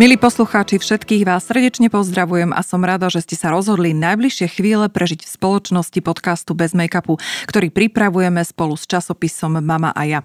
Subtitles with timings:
[0.00, 4.88] Milí poslucháči, všetkých vás srdečne pozdravujem a som rada, že ste sa rozhodli najbližšie chvíle
[4.88, 10.20] prežiť v spoločnosti podcastu Bez make-upu, ktorý pripravujeme spolu s časopisom Mama a ja.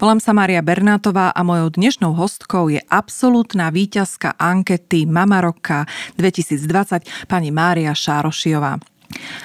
[0.00, 5.84] Volám sa Mária Bernátová a mojou dnešnou hostkou je absolútna víťazka ankety Mama Roka
[6.16, 8.80] 2020 pani Mária Šárošiová.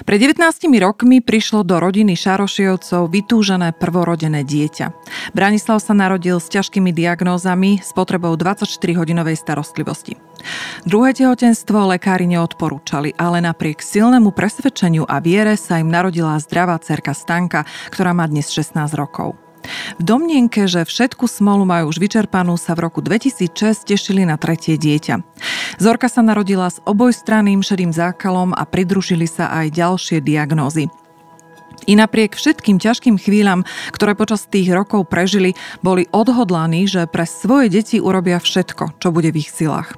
[0.05, 0.41] Pred 19
[0.81, 4.93] rokmi prišlo do rodiny Šarošiovcov vytúžené prvorodené dieťa.
[5.33, 10.19] Branislav sa narodil s ťažkými diagnózami s potrebou 24-hodinovej starostlivosti.
[10.85, 17.17] Druhé tehotenstvo lekári neodporúčali, ale napriek silnému presvedčeniu a viere sa im narodila zdravá cerka
[17.17, 19.44] Stanka, ktorá má dnes 16 rokov.
[19.99, 24.75] V domnienke, že všetku smolu majú už vyčerpanú, sa v roku 2006 tešili na tretie
[24.75, 25.21] dieťa.
[25.77, 30.89] Zorka sa narodila s obojstranným šedým zákalom a pridružili sa aj ďalšie diagnózy.
[31.85, 33.61] I napriek všetkým ťažkým chvíľam,
[33.93, 35.53] ktoré počas tých rokov prežili,
[35.85, 39.93] boli odhodlaní, že pre svoje deti urobia všetko, čo bude v ich silách.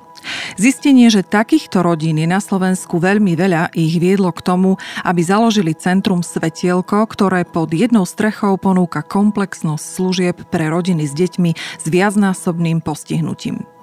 [0.60, 4.76] Zistenie, že takýchto rodín je na Slovensku veľmi veľa, ich viedlo k tomu,
[5.08, 11.52] aby založili Centrum Svetielko, ktoré pod jednou strechou ponúka komplexnosť služieb pre rodiny s deťmi
[11.56, 13.77] s viacnásobným postihnutím.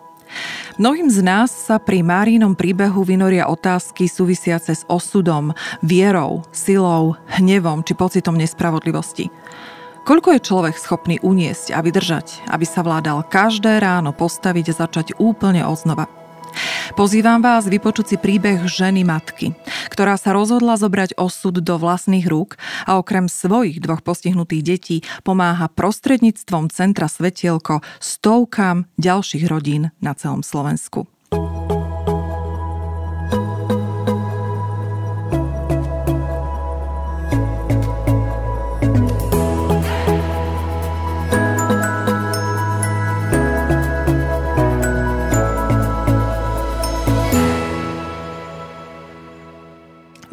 [0.75, 5.55] Mnohým z nás sa pri Márinom príbehu vynoria otázky súvisiace s osudom,
[5.87, 9.31] vierou, silou, hnevom či pocitom nespravodlivosti.
[10.03, 15.07] Koľko je človek schopný uniesť a vydržať, aby sa vládal každé ráno postaviť a začať
[15.23, 16.24] úplne oznova?
[16.95, 19.57] Pozývam vás vypočuť si príbeh ženy matky,
[19.89, 25.71] ktorá sa rozhodla zobrať osud do vlastných rúk a okrem svojich dvoch postihnutých detí pomáha
[25.73, 31.14] prostredníctvom Centra Svetielko stovkám ďalších rodín na celom Slovensku.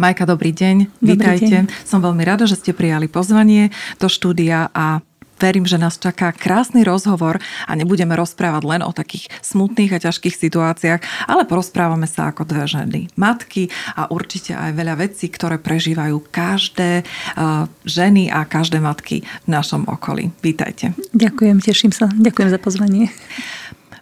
[0.01, 0.97] Majka, dobrý deň.
[0.97, 1.53] Dobrý Vítajte.
[1.53, 1.65] Deň.
[1.85, 3.69] Som veľmi rada, že ste prijali pozvanie
[4.01, 5.05] do štúdia a
[5.37, 7.37] verím, že nás čaká krásny rozhovor
[7.69, 12.65] a nebudeme rozprávať len o takých smutných a ťažkých situáciách, ale porozprávame sa ako dve
[12.65, 19.21] ženy, matky a určite aj veľa vecí, ktoré prežívajú každé uh, ženy a každé matky
[19.21, 20.33] v našom okolí.
[20.41, 20.97] Vítajte.
[21.13, 22.09] Ďakujem, teším sa.
[22.09, 23.13] Ďakujem za pozvanie.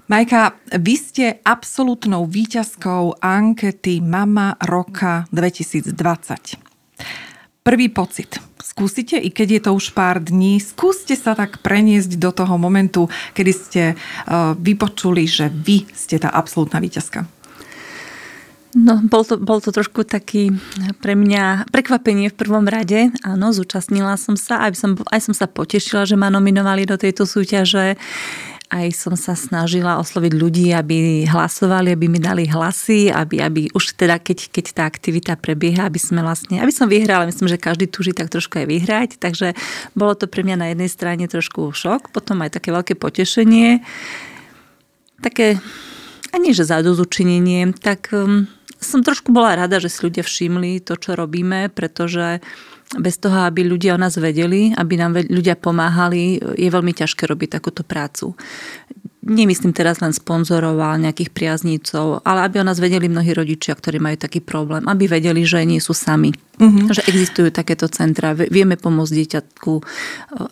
[0.10, 5.94] Majka, vy ste absolútnou výťazkou ankety Mama roka 2020.
[7.62, 8.42] Prvý pocit.
[8.58, 13.06] Skúsite, i keď je to už pár dní, skúste sa tak preniesť do toho momentu,
[13.38, 17.30] kedy ste uh, vypočuli, že vy ste tá absolútna výťazka.
[18.74, 20.58] No, bol to, bol to trošku taký
[21.06, 23.14] pre mňa prekvapenie v prvom rade.
[23.22, 27.30] Áno, zúčastnila som sa, aj som, aj som sa potešila, že ma nominovali do tejto
[27.30, 27.94] súťaže
[28.70, 33.98] aj som sa snažila osloviť ľudí, aby hlasovali, aby mi dali hlasy, aby, aby už
[33.98, 37.90] teda, keď, keď tá aktivita prebieha, aby sme vlastne, aby som vyhrala, myslím, že každý
[37.90, 39.58] túži tak trošku aj vyhrať, takže
[39.98, 43.82] bolo to pre mňa na jednej strane trošku šok, potom aj také veľké potešenie,
[45.26, 45.58] také,
[46.30, 48.46] ani že zadozučinenie, tak um,
[48.78, 52.38] som trošku bola rada, že si ľudia všimli to, čo robíme, pretože
[52.98, 57.62] bez toho, aby ľudia o nás vedeli, aby nám ľudia pomáhali, je veľmi ťažké robiť
[57.62, 58.34] takúto prácu.
[59.20, 64.02] Nemyslím teraz len sponzorov a nejakých priaznícov, ale aby o nás vedeli mnohí rodičia, ktorí
[64.02, 66.34] majú taký problém, aby vedeli, že nie sú sami.
[66.58, 66.90] Uh-huh.
[66.90, 69.72] Že existujú takéto centra, vieme pomôcť dieťatku,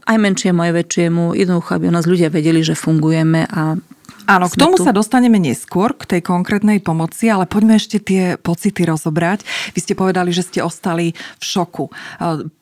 [0.06, 1.24] aj menšiemu, aj väčšiemu.
[1.34, 3.82] Jednoducho, aby o nás ľudia vedeli, že fungujeme a
[4.28, 4.84] Áno, k tomu tu.
[4.84, 9.48] sa dostaneme neskôr, k tej konkrétnej pomoci, ale poďme ešte tie pocity rozobrať.
[9.72, 11.88] Vy ste povedali, že ste ostali v šoku.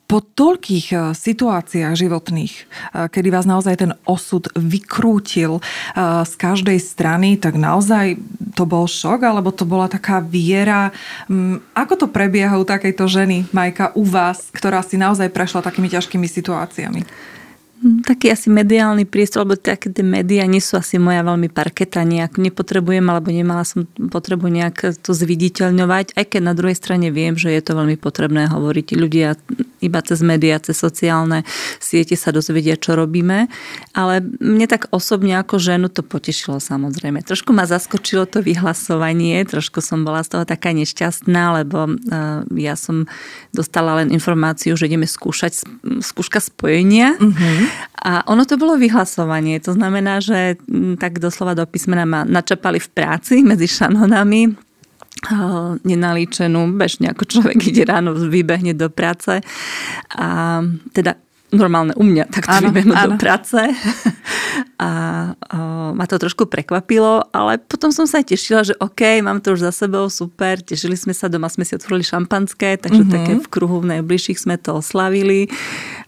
[0.05, 2.63] Po toľkých e, situáciách životných, e,
[3.09, 5.61] kedy vás naozaj ten osud vykrútil e,
[6.21, 8.21] z každej strany, tak naozaj
[8.53, 10.93] to bol šok, alebo to bola taká viera.
[11.25, 15.89] Mm, ako to prebieha u takejto ženy, Majka, u vás, ktorá si naozaj prešla takými
[15.89, 17.01] ťažkými situáciami?
[18.07, 22.39] Taký asi mediálny priestor, lebo také tie médiá nie sú asi moja veľmi parketa, nejak
[22.39, 27.51] nepotrebujem, alebo nemala som potrebu nejak to zviditeľňovať, aj keď na druhej strane viem, že
[27.51, 28.87] je to veľmi potrebné hovoriť.
[28.95, 29.37] Ľudia
[29.83, 31.45] iba cez médiá, cez sociálne
[31.77, 33.51] siete sa dozvedia, čo robíme,
[33.93, 37.21] ale mne tak osobne ako ženu to potešilo samozrejme.
[37.21, 41.91] Trošku ma zaskočilo to vyhlasovanie, trošku som bola z toho taká nešťastná, lebo
[42.57, 43.05] ja som
[43.53, 45.67] dostala len informáciu, že ideme skúšať
[46.01, 47.13] skúška spojenia.
[47.19, 47.64] Uh-huh.
[48.05, 49.57] A ono to bolo vyhlasovanie.
[49.65, 54.53] To znamená, že mm, tak doslova do písmena ma načapali v práci medzi šanonami,
[55.81, 59.41] nenalíčenú, bežne ako človek ide ráno, vybehne do práce.
[60.13, 60.61] A
[60.93, 61.17] teda
[61.55, 63.59] normálne u mňa, tak to do práce.
[64.75, 64.89] A
[65.31, 69.55] o, ma to trošku prekvapilo, ale potom som sa aj tešila, že OK, mám to
[69.55, 73.15] už za sebou, super, tešili sme sa, doma sme si otvorili šampanské, takže mm-hmm.
[73.15, 75.47] také v kruhu v najbližších sme to oslavili.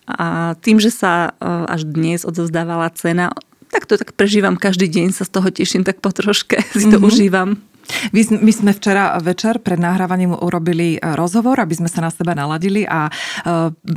[0.07, 3.36] A tým, že sa o, až dnes odozdávala cena,
[3.68, 6.98] tak to tak prežívam každý deň, sa z toho teším tak po troške, si to
[6.98, 7.07] mm-hmm.
[7.07, 7.50] užívam.
[8.11, 12.83] My sme včera večer pred nahrávaním urobili e, rozhovor, aby sme sa na seba naladili
[12.83, 13.11] a e,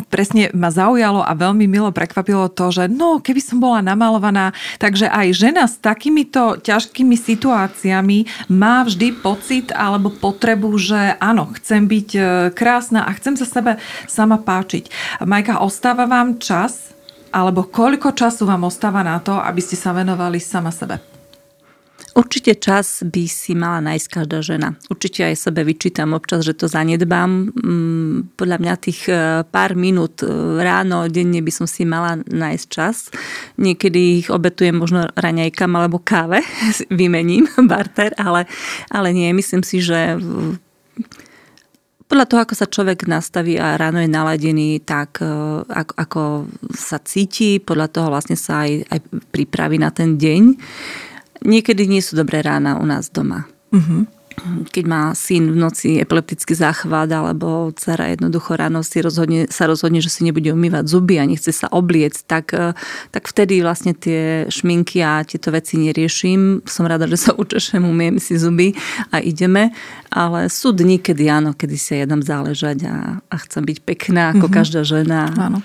[0.08, 5.10] presne ma zaujalo a veľmi milo prekvapilo to, že no, keby som bola namalovaná, takže
[5.10, 12.08] aj žena s takýmito ťažkými situáciami má vždy pocit alebo potrebu, že áno, chcem byť
[12.14, 12.20] e,
[12.54, 13.76] krásna a chcem sa sebe
[14.06, 14.90] sama páčiť.
[15.26, 16.94] Majka, ostáva vám čas
[17.30, 21.09] alebo koľko času vám ostáva na to, aby ste sa venovali sama sebe?
[22.10, 24.74] Určite čas by si mala nájsť každá žena.
[24.90, 27.54] Určite aj sebe vyčítam občas, že to zanedbám.
[27.54, 30.28] Mm, podľa mňa tých e, pár minút e,
[30.58, 33.14] ráno, denne by som si mala nájsť čas.
[33.62, 36.42] Niekedy ich obetujem možno raňajkam alebo káve,
[36.90, 38.50] vymením barter, ale,
[38.90, 40.18] ale nie, myslím si, že
[42.10, 45.30] podľa toho, ako sa človek nastaví a ráno je naladený, tak e,
[45.62, 46.22] ako, ako
[46.74, 48.98] sa cíti, podľa toho vlastne sa aj, aj
[49.30, 50.42] pripraví na ten deň.
[51.40, 53.48] Niekedy nie sú dobré rána u nás doma.
[53.72, 54.04] Uh-huh.
[54.72, 60.00] Keď má syn v noci epileptický záchvat alebo dcera jednoducho ráno si rozhodne, sa rozhodne,
[60.00, 62.72] že si nebude umývať zuby a nechce sa obliec, tak, e,
[63.12, 66.64] tak vtedy vlastne tie šminky a tieto veci neriešim.
[66.64, 68.72] Som rada, že sa učešem, umiem si zuby
[69.12, 69.76] a ideme.
[70.08, 74.32] Ale sú dni, kedy áno, kedy si ja dám záležať a, a chcem byť pekná
[74.32, 74.56] ako uh-huh.
[74.56, 75.28] každá žena.
[75.36, 75.60] Áno.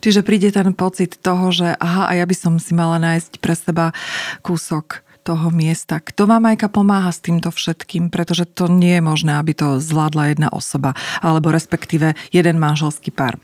[0.00, 3.56] Čiže príde ten pocit toho, že aha, a ja by som si mala nájsť pre
[3.56, 3.96] seba
[4.44, 6.04] kúsok toho miesta.
[6.04, 8.12] Kto vám Majka pomáha s týmto všetkým?
[8.12, 10.92] Pretože to nie je možné, aby to zvládla jedna osoba,
[11.24, 13.40] alebo respektíve jeden manželský pár.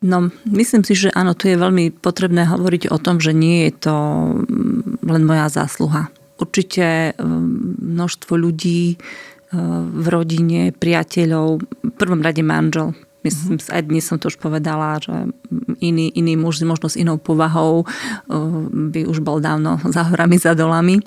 [0.00, 3.90] No, myslím si, že áno, tu je veľmi potrebné hovoriť o tom, že nie je
[3.90, 3.96] to
[4.32, 6.08] mm, len moja zásluha.
[6.40, 13.74] Určite mm, množstvo ľudí mm, v rodine, priateľov, v prvom rade manžel, Myslím, mm-hmm.
[13.76, 15.12] aj dnes som to už povedala, že
[15.84, 17.84] iný, iný muž možno s inou povahou
[18.72, 21.04] by už bol dávno za horami, za dolami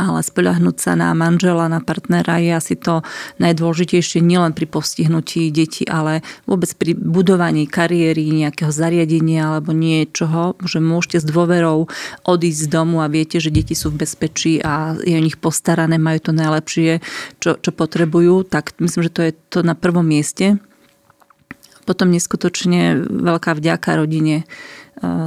[0.00, 3.04] ale spoľahnúť sa na manžela, na partnera je asi to
[3.40, 10.80] najdôležitejšie nielen pri postihnutí detí, ale vôbec pri budovaní kariéry, nejakého zariadenia alebo niečoho, že
[10.80, 11.88] môžete s dôverou
[12.24, 16.00] odísť z domu a viete, že deti sú v bezpečí a je o nich postarané,
[16.00, 17.04] majú to najlepšie,
[17.40, 20.56] čo, čo potrebujú, tak myslím, že to je to na prvom mieste
[21.86, 24.44] potom neskutočne veľká vďaka rodine, e,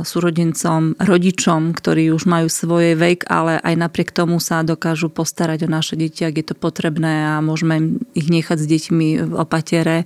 [0.03, 5.69] súrodencom, rodičom, ktorí už majú svoje vek, ale aj napriek tomu sa dokážu postarať o
[5.71, 10.03] naše deti, ak je to potrebné a môžeme ich nechať s deťmi v opatere.
[10.03, 10.05] E,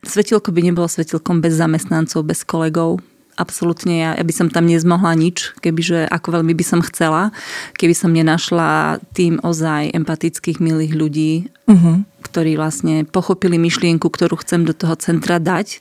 [0.00, 3.04] svetilko by nebolo svetilkom bez zamestnancov, bez kolegov,
[3.40, 7.32] absolútne ja, ja by som tam nezmohla nič, kebyže ako veľmi by som chcela,
[7.80, 11.32] keby som nenašla tým ozaj empatických, milých ľudí,
[11.64, 12.04] uh-huh.
[12.20, 15.80] ktorí vlastne pochopili myšlienku, ktorú chcem do toho centra dať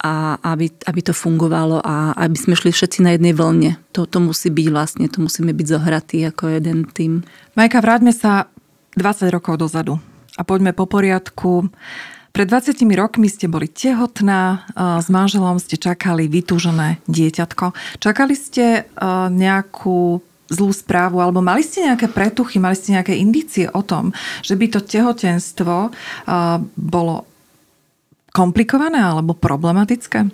[0.00, 3.76] a aby, aby to fungovalo a aby sme šli všetci na jednej vlne.
[3.92, 7.20] To, to musí byť vlastne, to musíme byť zohratí ako jeden tým.
[7.52, 8.48] Majka, vráťme sa
[8.96, 10.00] 20 rokov dozadu
[10.40, 11.68] a poďme po poriadku.
[12.30, 17.74] Pred 20 rokmi ste boli tehotná, s manželom ste čakali vytúžené dieťatko.
[17.98, 18.86] Čakali ste
[19.28, 24.10] nejakú zlú správu, alebo mali ste nejaké pretuchy, mali ste nejaké indície o tom,
[24.42, 25.94] že by to tehotenstvo
[26.74, 27.14] bolo
[28.30, 30.30] komplikované alebo problematické?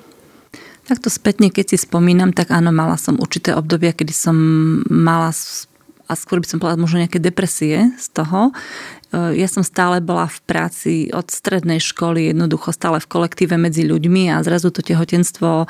[0.86, 4.36] Takto spätne, keď si spomínam, tak áno, mala som určité obdobia, kedy som
[4.86, 5.34] mala
[6.06, 8.54] a skôr by som povedala možno nejaké depresie z toho.
[9.10, 13.82] E, ja som stále bola v práci od strednej školy, jednoducho stále v kolektíve medzi
[13.82, 15.66] ľuďmi a zrazu to tehotenstvo, e,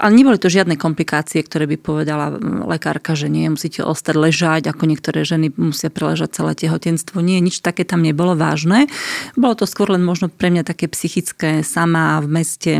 [0.00, 2.32] ale neboli to žiadne komplikácie, ktoré by povedala
[2.68, 7.20] lekárka, že nie, musíte ostať ležať, ako niektoré ženy musia preležať celé tehotenstvo.
[7.20, 8.88] Nie, nič také tam nebolo vážne.
[9.36, 12.72] Bolo to skôr len možno pre mňa také psychické sama v meste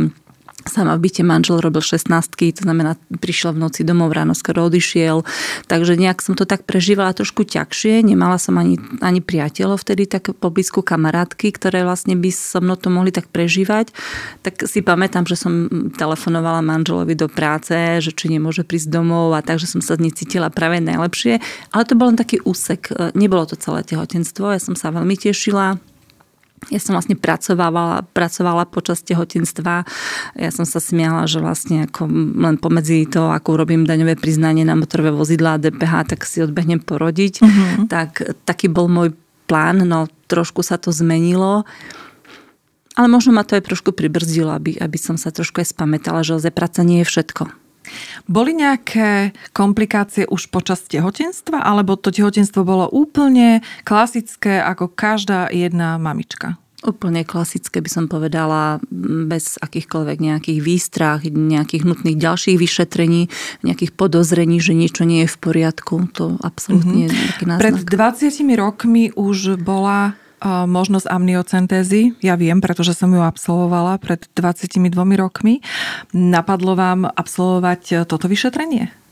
[0.68, 5.22] sama v byte manžel robil 16 to znamená, prišiel v noci domov, ráno skoro odišiel,
[5.70, 10.34] takže nejak som to tak prežívala trošku ťažšie, nemala som ani, ani priateľov vtedy, tak
[10.36, 13.94] po blízku kamarátky, ktoré vlastne by so mnou to mohli tak prežívať,
[14.42, 19.40] tak si pamätám, že som telefonovala manželovi do práce, že či nemôže prísť domov a
[19.40, 21.40] takže som sa necítila práve najlepšie,
[21.72, 25.78] ale to bol len taký úsek, nebolo to celé tehotenstvo, ja som sa veľmi tešila,
[26.72, 29.86] ja som vlastne pracovala, pracovala počas tehotenstva.
[30.34, 34.74] Ja som sa smiala, že vlastne ako len pomedzi to, ako urobím daňové priznanie na
[34.74, 37.34] motorové vozidlá a DPH, tak si odbehnem porodiť.
[37.44, 37.86] Uh-huh.
[37.86, 39.14] Tak, taký bol môj
[39.46, 41.62] plán, no trošku sa to zmenilo.
[42.98, 46.40] ale možno ma to aj trošku pribrzdilo, aby, aby som sa trošku aj spamätala, že
[46.50, 47.65] práca nie je všetko.
[48.26, 55.96] Boli nejaké komplikácie už počas tehotenstva, alebo to tehotenstvo bolo úplne klasické ako každá jedna
[55.96, 56.58] mamička?
[56.84, 58.78] Úplne klasické by som povedala,
[59.26, 63.32] bez akýchkoľvek nejakých výstrach, nejakých nutných ďalších vyšetrení,
[63.64, 66.06] nejakých podozrení, že niečo nie je v poriadku.
[66.20, 67.16] To absolútne mm-hmm.
[67.16, 67.62] je taký náznak.
[67.64, 70.14] Pred 20 rokmi už bola
[70.46, 72.14] možnosť amniocentézy.
[72.22, 75.60] Ja viem, pretože som ju absolvovala pred 22 rokmi.
[76.14, 79.05] Napadlo vám absolvovať toto vyšetrenie?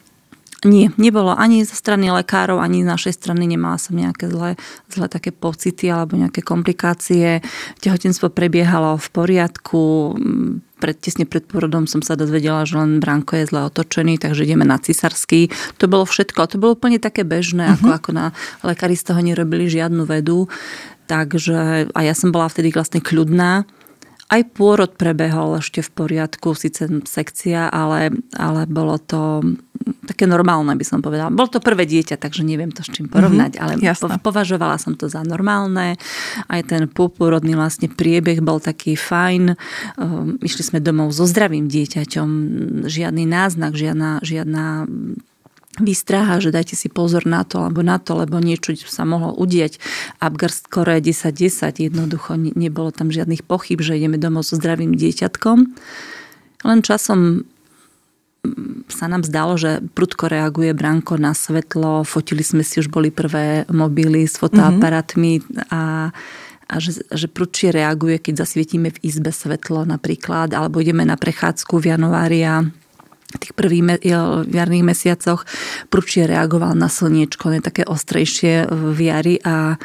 [0.64, 4.56] Nie, nebolo ani zo strany lekárov, ani z našej strany nemala som nejaké zlé,
[4.88, 7.44] zlé také pocity alebo nejaké komplikácie.
[7.84, 9.82] Tehotenstvo prebiehalo v poriadku.
[10.80, 14.64] Pred, tesne pred porodom som sa dozvedela, že len bránko je zle otočený, takže ideme
[14.64, 15.52] na cisarský.
[15.80, 16.48] To bolo všetko.
[16.48, 17.76] To bolo úplne také bežné, uh-huh.
[17.76, 17.96] ako, mhm.
[18.00, 18.26] ako na
[18.64, 20.48] lekári z toho nerobili žiadnu vedu.
[21.04, 23.68] Takže a ja som bola vtedy vlastne kľudná.
[24.32, 29.44] Aj pôrod prebehol ešte v poriadku, síce sekcia, ale, ale bolo to
[30.08, 31.32] také normálne, by som povedala.
[31.32, 35.12] Bolo to prvé dieťa, takže neviem to s čím porovnať, mm-hmm, ale považovala som to
[35.12, 36.00] za normálne.
[36.48, 39.56] Aj ten popôrodný vlastne priebeh bol taký fajn.
[40.00, 42.28] Um, išli sme domov so zdravým dieťaťom,
[42.88, 44.88] žiadny náznak, žiadna, žiadna
[45.80, 49.78] výstraha, že dajte si pozor na to alebo na to, lebo niečo sa mohlo udieť.
[50.22, 55.58] Abgarst Kore 10-10, jednoducho nebolo tam žiadnych pochyb, že ideme domov so zdravým dieťatkom.
[56.64, 57.44] Len časom
[58.46, 63.10] mm, sa nám zdalo, že prudko reaguje Branko na svetlo, fotili sme si, už boli
[63.10, 65.74] prvé mobily s fotoaparátmi mm-hmm.
[65.74, 66.12] a
[66.64, 71.76] a že, že prudšie reaguje, keď zasvietíme v izbe svetlo napríklad, alebo ideme na prechádzku
[71.76, 72.64] v januári a
[73.40, 74.04] tých prvých
[74.46, 75.42] jarných mesiacoch
[75.90, 79.80] prudšie reagoval na slniečko, ne také ostrejšie v jari a,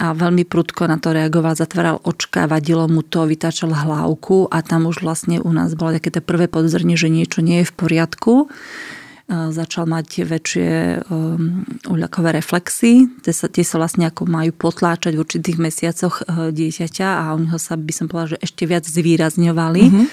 [0.00, 4.88] a veľmi prudko na to reagoval, zatváral očka, vadilo mu to, vytáčal hlavku a tam
[4.88, 8.48] už vlastne u nás bolo také to prvé podzrnie, že niečo nie je v poriadku
[9.30, 10.70] začal mať väčšie
[11.06, 13.06] um, uľakové reflexy.
[13.22, 17.46] Tie sa, tie sa vlastne ako majú potláčať v určitých mesiacoch uh, dieťaťa a u
[17.46, 19.82] neho sa by som povedala, že ešte viac zvýrazňovali.
[19.86, 20.06] Mm-hmm.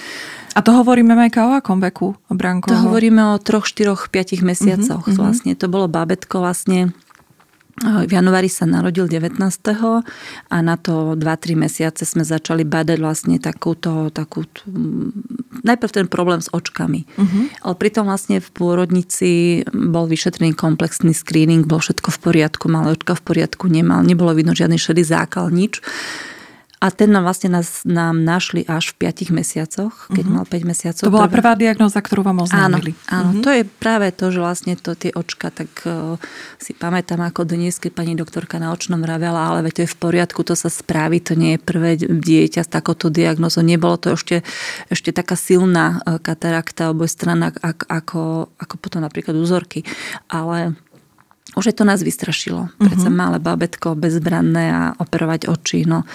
[0.57, 2.73] A to hovoríme Majka o akom veku, Branko?
[2.73, 5.21] To hovoríme o 3, 4, 5 mesiacoch mm-hmm.
[5.21, 5.53] vlastne.
[5.53, 6.97] To bolo bábetko vlastne
[7.85, 9.37] v januári sa narodil 19.
[9.37, 14.65] a na to 2-3 mesiace sme začali badať vlastne takúto, takúto
[15.61, 17.05] najprv ten problém s očkami.
[17.05, 17.43] Uh-huh.
[17.61, 23.13] Ale pritom vlastne v pôrodnici bol vyšetrený komplexný screening, bol všetko v poriadku, mal očka
[23.13, 25.77] v poriadku, nemal, nebolo vidno žiadny šedý zákal, nič.
[26.77, 30.35] A ten nám vlastne nás, nám našli až v 5 mesiacoch, keď uh-huh.
[30.37, 31.01] mal 5 mesiacov.
[31.01, 32.93] To bola prvá diagnóza, ktorú vám oznámili.
[33.09, 33.41] Áno, áno uh-huh.
[33.41, 36.21] to je práve to, že vlastne to tie očka, tak uh,
[36.61, 39.97] si pamätám ako dnes, keď pani doktorka na očnom vravela, ale veď to je v
[39.97, 43.65] poriadku, to sa spraví, to nie je prvé dieťa s takouto diagnózou.
[43.65, 44.45] Nebolo to ešte,
[44.93, 49.81] ešte taká silná uh, katarakta oboj stran, ako, ako, potom napríklad úzorky.
[50.29, 50.77] Ale
[51.57, 52.69] už je to nás vystrašilo.
[52.77, 53.17] Predsa uh-huh.
[53.17, 55.89] malé babetko, bezbranné a operovať oči.
[55.89, 56.05] No.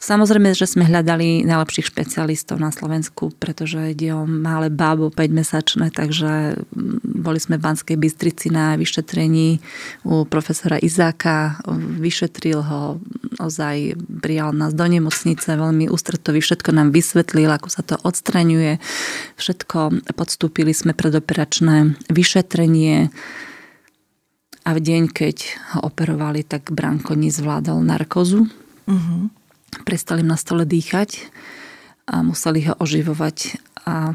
[0.00, 6.56] Samozrejme, že sme hľadali najlepších špecialistov na Slovensku, pretože ide o malé bábo 5-mesačné, takže
[6.56, 9.60] mm, boli sme v Banskej Bystrici na vyšetrení
[10.08, 11.60] u profesora Izáka,
[12.00, 12.96] vyšetril ho,
[13.36, 18.80] ozaj prijal nás do nemocnice, veľmi ústretový, všetko nám vysvetlil, ako sa to odstraňuje,
[19.36, 23.12] všetko podstúpili sme predoperačné vyšetrenie,
[24.66, 25.36] a v deň, keď
[25.78, 28.50] ho operovali, tak Branko nezvládal narkozu
[28.86, 29.30] Uh-huh.
[29.82, 31.26] Prestali na stole dýchať
[32.06, 34.14] a museli ho oživovať a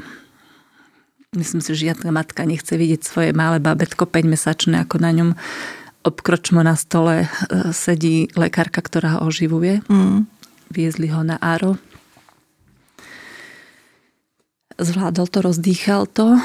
[1.36, 5.30] myslím si, že žiadna matka nechce vidieť svoje malé babetko 5-mesačné, ako na ňom
[6.01, 7.28] obkročmo na stole e,
[7.75, 9.86] sedí lekárka, ktorá ho oživuje.
[9.86, 10.25] Mm.
[10.72, 11.78] Viezli ho na áro.
[14.82, 16.42] Zvládol to, rozdýchal to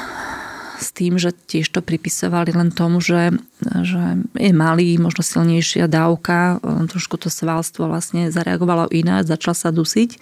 [0.77, 6.61] s tým, že tiež to pripisovali len tomu, že, že je malý, možno silnejšia dávka,
[6.61, 10.21] trošku to svalstvo vlastne zareagovalo ináč, začal sa dusiť.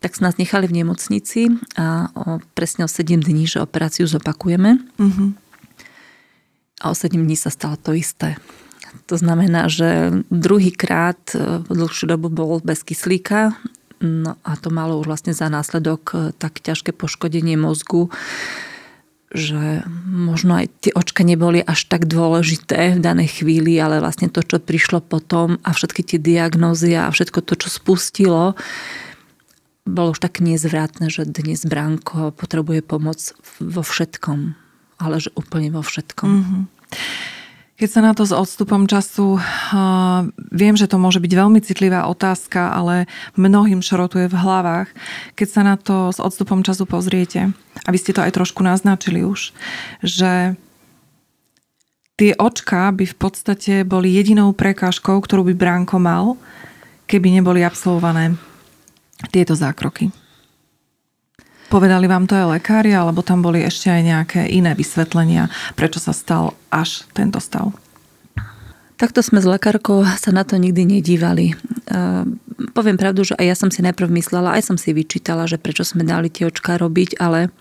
[0.00, 4.80] Tak nás nechali v nemocnici a o, presne o 7 dní, že operáciu zopakujeme.
[5.00, 5.28] Mm-hmm.
[6.84, 8.36] A o 7 dní sa stalo to isté.
[9.08, 13.52] To znamená, že druhýkrát e, dlhšiu dobu bol bez kyslíka,
[14.00, 18.08] no a to malo už vlastne za následok e, tak ťažké poškodenie mozgu,
[19.34, 24.40] že možno aj tie očka neboli až tak dôležité v danej chvíli, ale vlastne to,
[24.42, 28.54] čo prišlo potom a všetky tie diagnózy a všetko to, čo spustilo,
[29.86, 33.18] bolo už tak nezvratné, že dnes Branko potrebuje pomoc
[33.62, 34.54] vo všetkom,
[34.98, 36.30] ale že úplne vo všetkom.
[36.30, 36.62] Mm-hmm.
[37.76, 42.08] Keď sa na to s odstupom času, uh, viem, že to môže byť veľmi citlivá
[42.08, 43.04] otázka, ale
[43.36, 44.88] mnohým šrotuje v hlavách.
[45.36, 47.52] Keď sa na to s odstupom času pozriete,
[47.84, 49.52] a vy ste to aj trošku naznačili už,
[50.00, 50.56] že
[52.16, 56.40] tie očka by v podstate boli jedinou prekážkou, ktorú by Bránko mal,
[57.04, 58.40] keby neboli absolvované
[59.36, 60.25] tieto zákroky.
[61.66, 66.14] Povedali vám to aj lekári, alebo tam boli ešte aj nejaké iné vysvetlenia, prečo sa
[66.14, 67.74] stal až tento stav?
[68.96, 71.52] Takto sme s lekárkou sa na to nikdy nedívali.
[71.84, 72.24] Uh,
[72.72, 75.84] poviem pravdu, že aj ja som si najprv myslela, aj som si vyčítala, že prečo
[75.84, 77.52] sme dali tie očká robiť, ale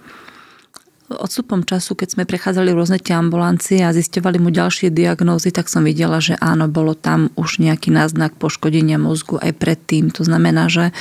[1.06, 5.86] Odstupom času, keď sme prechádzali rôzne tie ambulancie a zistovali mu ďalšie diagnózy, tak som
[5.86, 10.10] videla, že áno, bolo tam už nejaký náznak poškodenia mozgu aj predtým.
[10.18, 10.98] To znamená, že,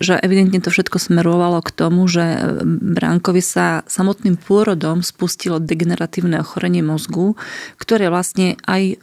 [0.00, 2.24] že evidentne to všetko smerovalo k tomu, že
[2.64, 7.36] Bránkovi sa samotným pôrodom spustilo degeneratívne ochorenie mozgu,
[7.76, 8.96] ktoré vlastne aj e,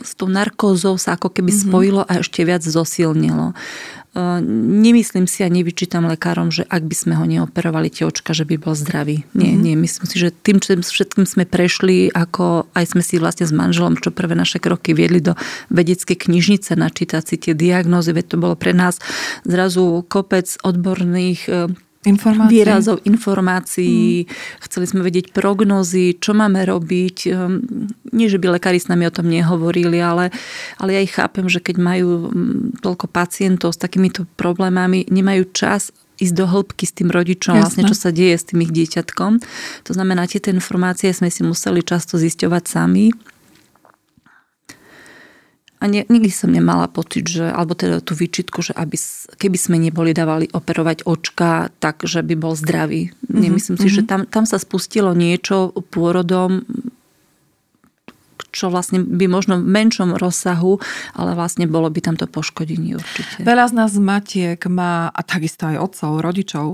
[0.00, 1.68] s tou narkózou sa ako keby mm-hmm.
[1.68, 3.52] spojilo a ešte viac zosilnilo.
[4.82, 8.58] Nemyslím si a nevyčítam lekárom, že ak by sme ho neoperovali tie očka, že by
[8.58, 9.22] bol zdravý.
[9.32, 9.62] Nie, mm-hmm.
[9.62, 9.74] nie.
[9.78, 14.10] Myslím si, že tým, všetkým sme prešli, ako aj sme si vlastne s manželom, čo
[14.10, 15.38] prvé naše kroky viedli do
[15.70, 18.98] vedeckej knižnice načítať si tie diagnózy, veď to bolo pre nás
[19.46, 21.48] zrazu kopec odborných
[22.06, 22.52] informácií.
[22.54, 24.22] výrazov, informácií.
[24.22, 24.28] Mm.
[24.62, 27.16] Chceli sme vedieť prognozy, čo máme robiť.
[27.26, 30.30] Ehm, nie, že by lekári s nami o tom nehovorili, ale,
[30.78, 35.90] ale ja ich chápem, že keď majú mm, toľko pacientov s takýmito problémami, nemajú čas
[36.18, 37.62] ísť do hĺbky s tým rodičom, Jasne.
[37.62, 39.32] vlastne čo sa deje s tým ich dieťatkom.
[39.86, 43.14] To znamená, tieto informácie sme si museli často zisťovať sami
[45.78, 48.98] a ne, nikdy som nemala pocit, že, alebo teda tú výčitku, že aby,
[49.38, 53.14] keby sme neboli dávali operovať očka, tak, že by bol zdravý.
[53.14, 53.38] Mm-hmm.
[53.38, 53.98] Nemyslím si, mm-hmm.
[54.02, 56.66] že tam, tam sa spustilo niečo pôrodom,
[58.50, 60.82] čo vlastne by možno v menšom rozsahu,
[61.14, 63.46] ale vlastne bolo by tam to poškodenie určite.
[63.46, 66.66] Veľa z nás matiek má, a takisto aj otcov, rodičov,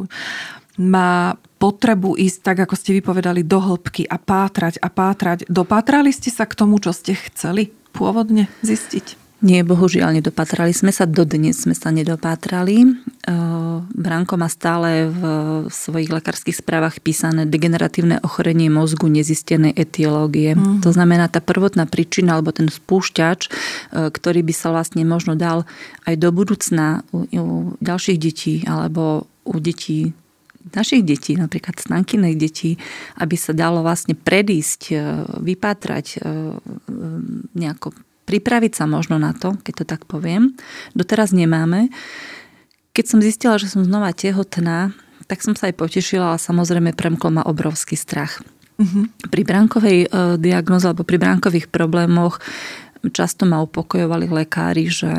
[0.81, 5.45] má potrebu ísť, tak ako ste vypovedali, do hĺbky a pátrať a pátrať.
[5.47, 7.84] Dopátrali ste sa k tomu, čo ste chceli?
[7.95, 9.23] Pôvodne zistiť?
[9.45, 12.97] Nie, bohužiaľ nedopatrali sme sa, dodnes sme sa nedopátrali.
[13.93, 15.23] Branko má stále v
[15.69, 20.57] svojich lekárskych správach písané degeneratívne ochorenie mozgu nezistenej etiológie.
[20.57, 20.81] Uh-huh.
[20.81, 23.53] To znamená, tá prvotná príčina alebo ten spúšťač,
[23.93, 25.69] ktorý by sa vlastne možno dal
[26.09, 30.17] aj do budúcna u, u ďalších detí alebo u detí
[30.73, 32.81] našich detí, napríklad Stankinej detí,
[33.21, 34.95] aby sa dalo vlastne predísť, e,
[35.45, 36.27] vypátrať, e, e,
[37.53, 37.93] nejako
[38.25, 40.57] pripraviť sa možno na to, keď to tak poviem.
[40.97, 41.93] Doteraz nemáme.
[42.97, 44.97] Keď som zistila, že som znova tehotná,
[45.29, 48.41] tak som sa aj potešila, ale samozrejme premkol ma obrovský strach.
[48.75, 49.07] Uh-huh.
[49.31, 52.43] Pri bránkovej diagnoze alebo pri bránkových problémoch
[53.13, 55.13] Často ma upokojovali lekári, že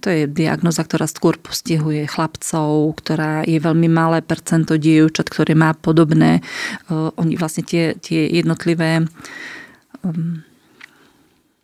[0.00, 5.76] to je diagnoza, ktorá skôr postihuje chlapcov, ktorá je veľmi malé percento dievčat, ktoré má
[5.76, 6.40] podobné.
[6.88, 9.04] Uh, oni vlastne tie, tie jednotlivé
[10.06, 10.46] um,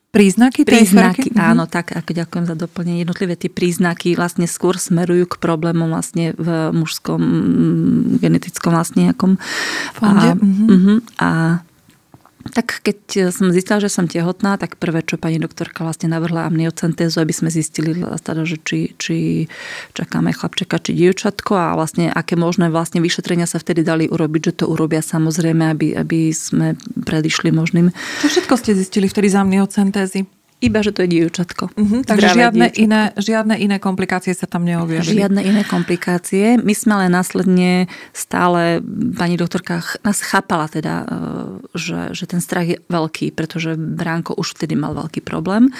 [0.09, 0.65] Príznaky?
[0.65, 1.39] Príznaky, mhm.
[1.39, 3.05] áno, tak, ako ďakujem za doplnenie.
[3.05, 7.21] Jednotlivé tie príznaky vlastne skôr smerujú k problémom vlastne v mužskom
[8.17, 9.37] genetickom vlastne nejakom
[9.93, 10.33] fonde.
[10.33, 11.31] A, uh-huh, a
[12.55, 16.47] tak keď e, som zistila, že som tehotná, tak prvé, čo pani doktorka vlastne navrhla
[16.47, 19.17] amniocentézu, aby sme zistili, teda, že či, či
[19.93, 24.57] čakáme chlapčeka, či dievčatko a vlastne aké možné vlastne vyšetrenia sa vtedy dali urobiť, že
[24.63, 27.91] to urobia samozrejme, aby, aby sme predišli možným.
[28.23, 30.38] Čo všetko ste zistili vtedy z amniocentézy?
[30.59, 31.71] Iba, že to je dievčatko.
[31.71, 35.23] Uh-huh, takže žiadne iné, žiadne iné komplikácie sa tam neobjavili.
[35.23, 36.59] Žiadne iné komplikácie.
[36.59, 38.83] My sme ale následne stále,
[39.15, 41.07] pani doktorka nás chápala teda, e,
[41.79, 45.71] že, že ten strach je veľký, pretože Bránko už vtedy mal veľký problém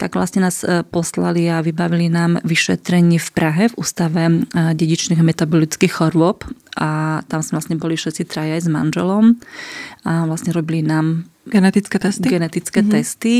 [0.00, 4.36] tak vlastne nás e, poslali a vybavili nám vyšetrenie v Prahe v Ústave e,
[4.72, 6.48] dedičných metabolických chorôb
[6.80, 9.36] a tam sme vlastne boli všetci traja aj s manželom
[10.08, 12.28] a vlastne robili nám Genetické testy?
[12.30, 12.94] Genetické mm-hmm.
[12.94, 13.36] testy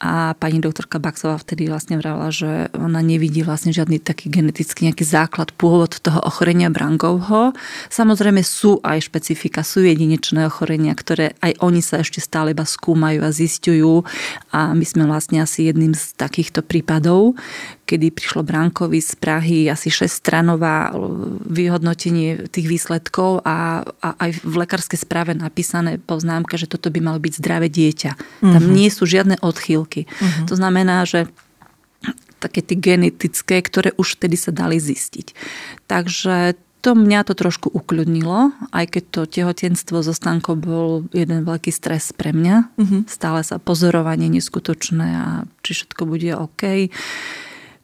[0.00, 5.04] a pani doktorka Baxová vtedy vlastne vravila, že ona nevidí vlastne žiadny taký genetický nejaký
[5.04, 7.52] základ, pôvod toho ochorenia Brangovho.
[7.92, 13.20] Samozrejme sú aj špecifika, sú jedinečné ochorenia, ktoré aj oni sa ešte stále iba skúmajú
[13.20, 14.08] a zistujú
[14.56, 17.36] a my sme vlastne asi jedným z takýchto prípadov,
[17.90, 20.94] kedy prišlo Brankovi z Prahy asi 6-stranová
[21.50, 27.18] vyhodnotenie tých výsledkov a, a aj v lekárskej správe napísané poznámka, že toto by malo
[27.18, 28.10] byť zdravé dieťa.
[28.46, 28.70] Tam mhm.
[28.70, 29.89] nie sú žiadne odchýlky.
[29.98, 30.46] Uh-huh.
[30.46, 31.26] To znamená, že
[32.40, 35.36] také tie genetické, ktoré už vtedy sa dali zistiť.
[35.84, 41.68] Takže to mňa to trošku ukľudnilo, aj keď to tehotenstvo so Stankou bol jeden veľký
[41.68, 42.56] stres pre mňa.
[42.80, 43.00] Uh-huh.
[43.04, 45.28] Stále sa pozorovanie neskutočné a
[45.60, 46.88] či všetko bude OK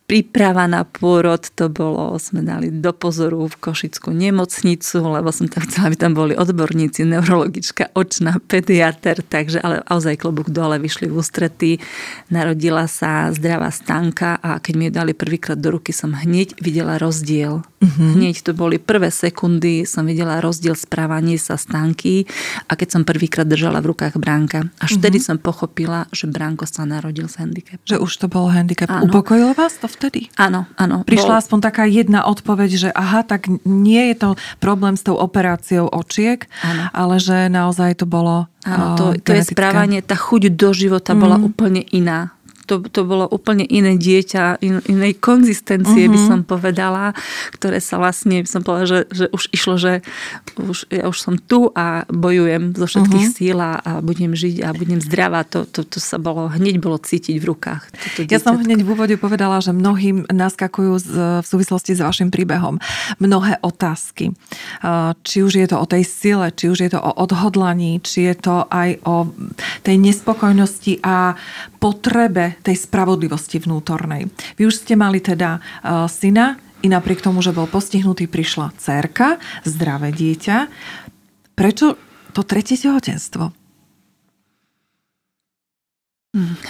[0.07, 5.67] príprava na pôrod, to bolo, sme dali do pozoru v Košickú nemocnicu, lebo som tam
[5.67, 11.15] chcela, aby tam boli odborníci, neurologička, očná, pediater, takže ale ozaj klobúk dole vyšli v
[11.19, 11.73] ústretí.
[12.31, 17.03] Narodila sa zdravá stanka a keď mi ju dali prvýkrát do ruky, som hneď videla
[17.03, 17.67] rozdiel.
[17.83, 18.11] Mm-hmm.
[18.15, 22.31] Hneď to boli prvé sekundy, som videla rozdiel správanie sa stanky
[22.71, 24.71] a keď som prvýkrát držala v rukách bránka.
[24.79, 24.99] Až mm-hmm.
[25.03, 27.83] vtedy som pochopila, že bránko sa narodil s handicapom.
[27.83, 28.87] Že už to bol handicap.
[28.87, 29.11] Áno.
[29.11, 30.29] Upokojilo vás to vtedy?
[30.37, 31.03] Áno, áno.
[31.03, 31.41] Prišla bol...
[31.41, 34.29] aspoň taká jedna odpoveď, že aha, tak nie je to
[34.61, 36.93] problém s tou operáciou očiek, áno.
[36.93, 41.21] ale že naozaj to bolo Áno, to, to je správanie, tá chuť do života mm.
[41.23, 42.36] bola úplne iná
[42.67, 46.15] to, to bolo úplne iné dieťa, in, inej konzistencie, mm-hmm.
[46.15, 46.29] by mhm.
[46.29, 47.15] som povedala,
[47.55, 49.93] ktoré sa vlastne, by som povedala, že, že už išlo, že
[50.59, 53.39] už, ja už som tu a bojujem zo všetkých mm-hmm.
[53.39, 55.47] síl a, a budem žiť a budem zdravá.
[55.55, 57.83] To, to, to sa bolo, hneď bolo cítiť v rukách.
[58.27, 61.09] Ja som hneď v úvode povedala, že mnohým naskakujú z,
[61.41, 62.83] v súvislosti s vašim príbehom
[63.23, 64.35] mnohé otázky.
[65.23, 68.35] Či už je to o tej sile, či už je to o odhodlaní, či je
[68.35, 69.31] to aj o
[69.87, 71.37] tej nespokojnosti a
[71.87, 74.27] potrebe tej spravodlivosti vnútornej.
[74.59, 79.39] Vy už ste mali teda uh, syna, i napriek tomu, že bol postihnutý, prišla cerka,
[79.63, 80.69] zdravé dieťa.
[81.57, 81.97] Prečo
[82.31, 83.51] to tretie tehotenstvo?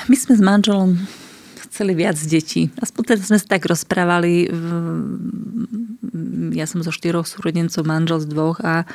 [0.07, 0.95] My sme s manželom
[1.67, 2.71] chceli viac detí.
[2.79, 4.47] Aspoň teda sme sa tak rozprávali.
[6.55, 8.87] Ja som zo štyroch súrodencov, manžel z dvoch a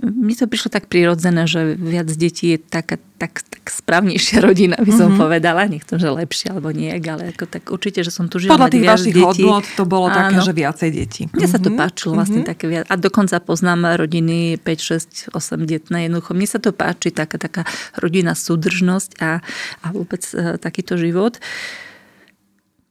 [0.00, 4.92] mi to prišlo tak prirodzené, že viac detí je taká, tak, tak správnejšia rodina, by
[4.92, 5.24] som mm-hmm.
[5.24, 5.64] povedala.
[5.64, 8.68] Nech to, že lepšie alebo nie, ale ako, tak určite, že som tu žila Podľa
[8.76, 9.24] tých vašich detí.
[9.24, 10.20] hodnot to bolo Áno.
[10.20, 11.22] také, že viacej detí.
[11.32, 11.48] Mne mm-hmm.
[11.48, 11.78] sa to mhm.
[11.80, 12.52] páčilo vlastne mm-hmm.
[12.52, 12.84] také viac.
[12.92, 16.12] A dokonca poznám rodiny 5, 6, 8 detné.
[16.12, 17.64] Jednoducho, mne sa to páči, taká, taká
[17.96, 19.40] rodina súdržnosť a,
[19.80, 21.40] a vôbec e, takýto život.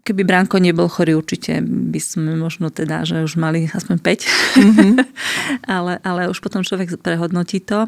[0.03, 4.25] Keby Bránko nebol chorý, určite by sme možno teda, že už mali aspoň 5.
[4.57, 4.91] Mm-hmm.
[5.77, 7.86] ale, ale už potom človek prehodnotí to.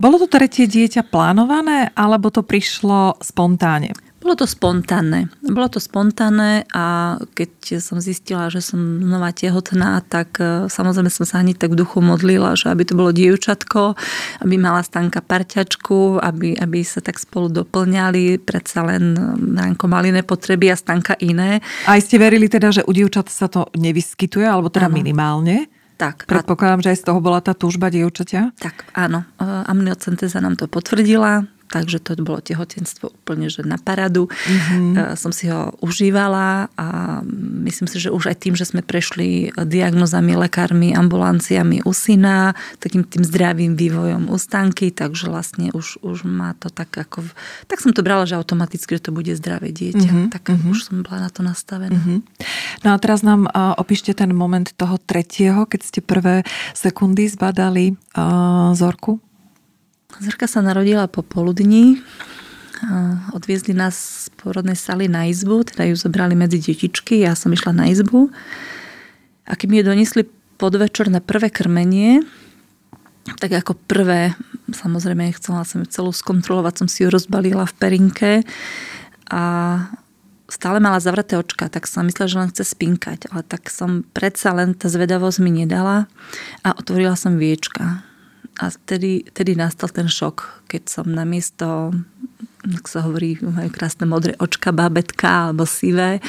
[0.00, 3.92] Bolo to tretie dieťa plánované, alebo to prišlo spontánne?
[4.20, 5.28] Bolo to spontánne.
[5.44, 11.24] Bolo to spontánne a keď som zistila, že som znova tehotná, tak e, samozrejme som
[11.24, 13.96] sa hneď tak v duchu modlila, že aby to bolo dievčatko,
[14.44, 19.16] aby mala stanka parťačku, aby, aby sa tak spolu doplňali, predsa len
[19.56, 21.64] Ránko mali iné potreby a stanka iné.
[21.88, 24.96] A ste verili teda, že u dievčat sa to nevyskytuje, alebo teda ano.
[25.00, 25.79] minimálne?
[26.00, 26.24] Tak.
[26.24, 28.56] Predpokladám, že aj z toho bola tá túžba dievčatia?
[28.56, 29.28] Tak, áno.
[29.36, 34.26] E, amniocenteza nám to potvrdila takže to bolo tehotenstvo úplne že na paradu.
[34.26, 35.14] Mm-hmm.
[35.14, 36.86] Som si ho užívala a
[37.66, 43.06] myslím si, že už aj tým, že sme prešli diagnozami, lekármi, ambulanciami u syna, takým
[43.06, 47.22] tým zdravým vývojom u stanky, takže vlastne už, už má to tak ako...
[47.70, 50.10] Tak som to brala, že automaticky, že to bude zdravé dieťa.
[50.10, 50.28] Mm-hmm.
[50.34, 50.72] Tak mm-hmm.
[50.74, 51.94] už som bola na to nastavená.
[51.94, 52.18] Mm-hmm.
[52.82, 56.42] No a teraz nám uh, opíšte ten moment toho tretieho, keď ste prvé
[56.74, 59.22] sekundy zbadali uh, Zorku.
[60.18, 62.02] Zrka sa narodila po poludní.
[63.36, 67.76] Odviezli nás z porodnej saly na izbu, teda ju zobrali medzi detičky, ja som išla
[67.76, 68.32] na izbu.
[69.46, 70.22] A keď mi ju donesli
[70.58, 72.24] podvečer na prvé krmenie,
[73.36, 74.32] tak ako prvé,
[74.72, 78.30] samozrejme chcela som ju celú skontrolovať, som si ju rozbalila v perinke
[79.28, 79.42] a
[80.50, 84.50] stále mala zavreté očka, tak som myslela, že len chce spinkať, ale tak som predsa
[84.56, 86.10] len tá zvedavosť mi nedala
[86.66, 88.02] a otvorila som viečka
[88.60, 91.96] a vtedy, vtedy nastal ten šok, keď som na miesto,
[92.62, 96.20] ako sa hovorí, majú krásne modré očka, babetka alebo sivé,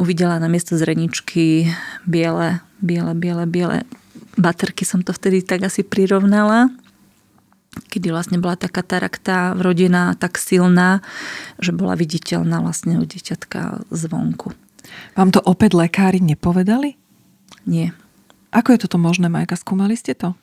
[0.00, 1.68] uvidela na miesto zreničky
[2.08, 3.84] biele, biele, biele, biele
[4.36, 6.72] baterky som to vtedy tak asi prirovnala
[7.88, 11.00] kedy vlastne bola tá katarakta rodina tak silná,
[11.56, 14.52] že bola viditeľná vlastne u dieťatka zvonku.
[15.16, 17.00] Vám to opäť lekári nepovedali?
[17.64, 17.96] Nie.
[18.52, 19.56] Ako je toto možné, Majka?
[19.56, 20.36] Skúmali ste to?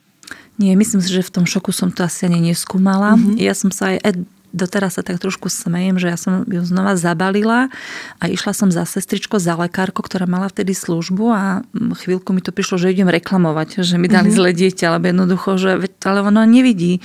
[0.59, 3.15] Nie, myslím si, že v tom šoku som to asi ani neskúmala.
[3.15, 3.39] Mm-hmm.
[3.39, 7.69] Ja som sa aj doteraz sa tak trošku smejem, že ja som ju znova zabalila
[8.17, 11.43] a išla som za sestričko, za lekárko, ktorá mala vtedy službu a
[11.73, 14.41] chvíľku mi to prišlo, že idem reklamovať, že mi dali mm-hmm.
[14.41, 15.69] zle dieťa, alebo jednoducho, že
[16.01, 16.97] ale ono nevidí.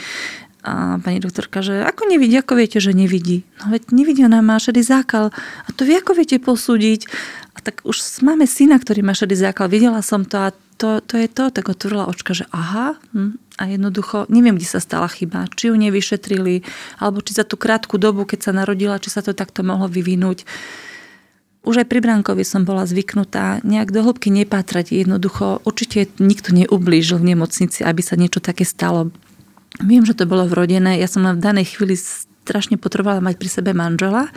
[0.65, 3.45] A pani doktorka, že ako nevidí, ako viete, že nevidí?
[3.61, 5.29] No veď nevidí, ona má šedý zákal.
[5.37, 7.05] A to vy ako viete posúdiť?
[7.53, 9.69] A tak už máme syna, ktorý má šedý zákal.
[9.69, 13.63] Videla som to a to, to je to, tak otvorila očka, že aha, hm, a
[13.71, 15.47] jednoducho neviem, kde sa stala chyba.
[15.55, 16.67] Či ju nevyšetrili,
[16.99, 20.43] alebo či za tú krátku dobu, keď sa narodila, či sa to takto mohlo vyvinúť.
[21.65, 24.93] už aj pri Brankovi som bola zvyknutá nejak do hĺbky nepátrať.
[24.93, 29.09] Jednoducho, určite nikto neublížil v nemocnici, aby sa niečo také stalo.
[29.81, 31.01] Viem, že to bolo vrodené.
[31.01, 34.29] Ja som v danej chvíli strašne potrebovala mať pri sebe manžela,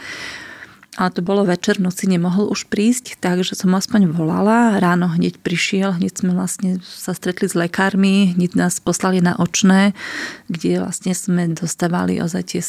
[0.97, 4.81] ale to bolo večer, noci nemohol už prísť, takže som aspoň volala.
[4.81, 9.93] Ráno hneď prišiel, hneď sme vlastne sa stretli s lekármi, hneď nás poslali na očné,
[10.49, 12.61] kde vlastne sme dostávali ozaj tie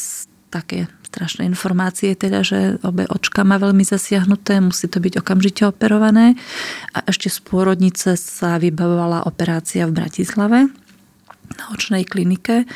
[0.53, 6.37] také strašné informácie, teda, že obe očka má veľmi zasiahnuté, musí to byť okamžite operované.
[6.93, 10.69] A ešte z pôrodnice sa vybavovala operácia v Bratislave
[11.57, 12.69] na očnej klinike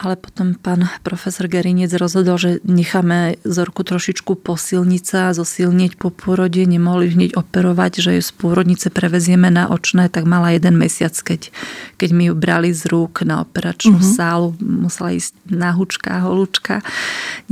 [0.00, 6.64] ale potom pán profesor Gerinec rozhodol, že necháme Zorku trošičku posilniť sa, zosilniť po pôrode,
[6.64, 11.52] nemohli hneď operovať, že ju z pôrodnice prevezieme na očné, tak mala jeden mesiac, keď,
[12.00, 14.16] keď mi ju brali z rúk na operačnú uh-huh.
[14.16, 16.80] sálu, musela ísť nahučka, holúčka,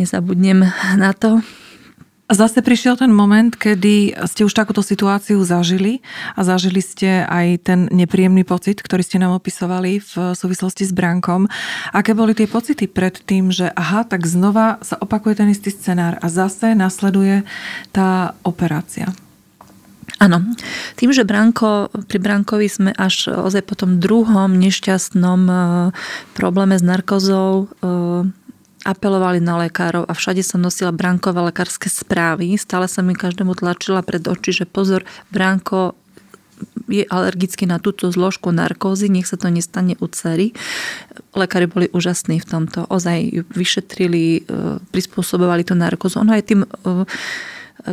[0.01, 0.65] nezabudnem
[0.97, 1.45] na to.
[2.29, 6.05] Zase prišiel ten moment, kedy ste už takúto situáciu zažili
[6.37, 11.49] a zažili ste aj ten nepríjemný pocit, ktorý ste nám opisovali v súvislosti s bránkom.
[11.89, 16.21] Aké boli tie pocity pred tým, že aha, tak znova sa opakuje ten istý scenár
[16.21, 17.49] a zase nasleduje
[17.97, 19.09] tá operácia?
[20.21, 20.45] Áno.
[21.01, 25.61] Tým, že Branko, pri Brankovi sme až ozaj po tom druhom nešťastnom eh,
[26.37, 28.29] probléme s narkozou eh,
[28.89, 32.57] apelovali na lekárov a všade sa nosila Brankové lekárske správy.
[32.57, 35.93] Stále sa mi každému tlačila pred oči, že pozor, Branko
[36.89, 40.57] je alergický na túto zložku narkózy, nech sa to nestane u cery.
[41.37, 42.89] Lekári boli úžasní v tomto.
[42.89, 46.19] Ozaj ju vyšetrili, e, prispôsobovali tú narkózu.
[46.25, 47.05] Ono aj tým, e,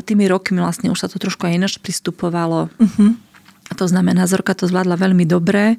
[0.02, 2.74] tými rokmi vlastne už sa to trošku aj ináč pristupovalo.
[2.82, 3.14] Uh-huh.
[3.78, 5.78] To znamená, Zorka to zvládla veľmi dobre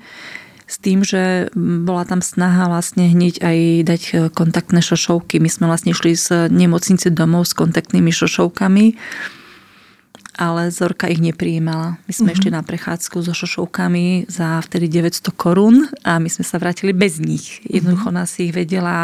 [0.66, 5.38] s tým, že bola tam snaha vlastne hneď aj dať e, kontaktné šošovky.
[5.38, 8.86] My sme vlastne išli z nemocnice domov s kontaktnými šošovkami
[10.36, 11.96] ale Zorka ich neprijímala.
[12.04, 12.34] My sme mm-hmm.
[12.36, 17.16] išli na prechádzku so šošovkami za vtedy 900 korún a my sme sa vrátili bez
[17.16, 17.64] nich.
[17.64, 18.20] Jednoducho mm-hmm.
[18.20, 18.96] nás ich vedela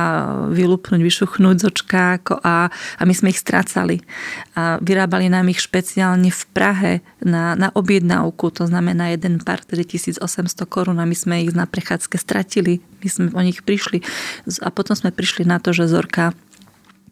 [0.53, 4.05] vylúpnuť, vyšuchnúť z očka a, a my sme ich strácali.
[4.53, 6.92] A vyrábali nám ich špeciálne v Prahe
[7.25, 10.21] na, na objednávku, to znamená jeden pár, tedy 1800
[10.68, 12.85] korún a my sme ich na prechádzke stratili.
[13.01, 14.05] My sme o nich prišli
[14.61, 16.37] a potom sme prišli na to, že Zorka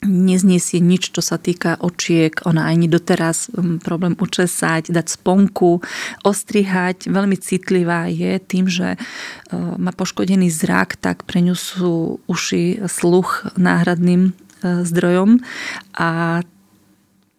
[0.04, 2.32] nezniesie nič, čo sa týka očiek.
[2.48, 5.84] Ona ani doteraz um, problém učesať, dať sponku,
[6.24, 7.08] ostrihať.
[7.08, 13.52] Veľmi citlivá je tým, že uh, má poškodený zrak, tak pre ňu sú uši, sluch
[13.60, 15.44] náhradným uh, zdrojom
[15.92, 16.40] a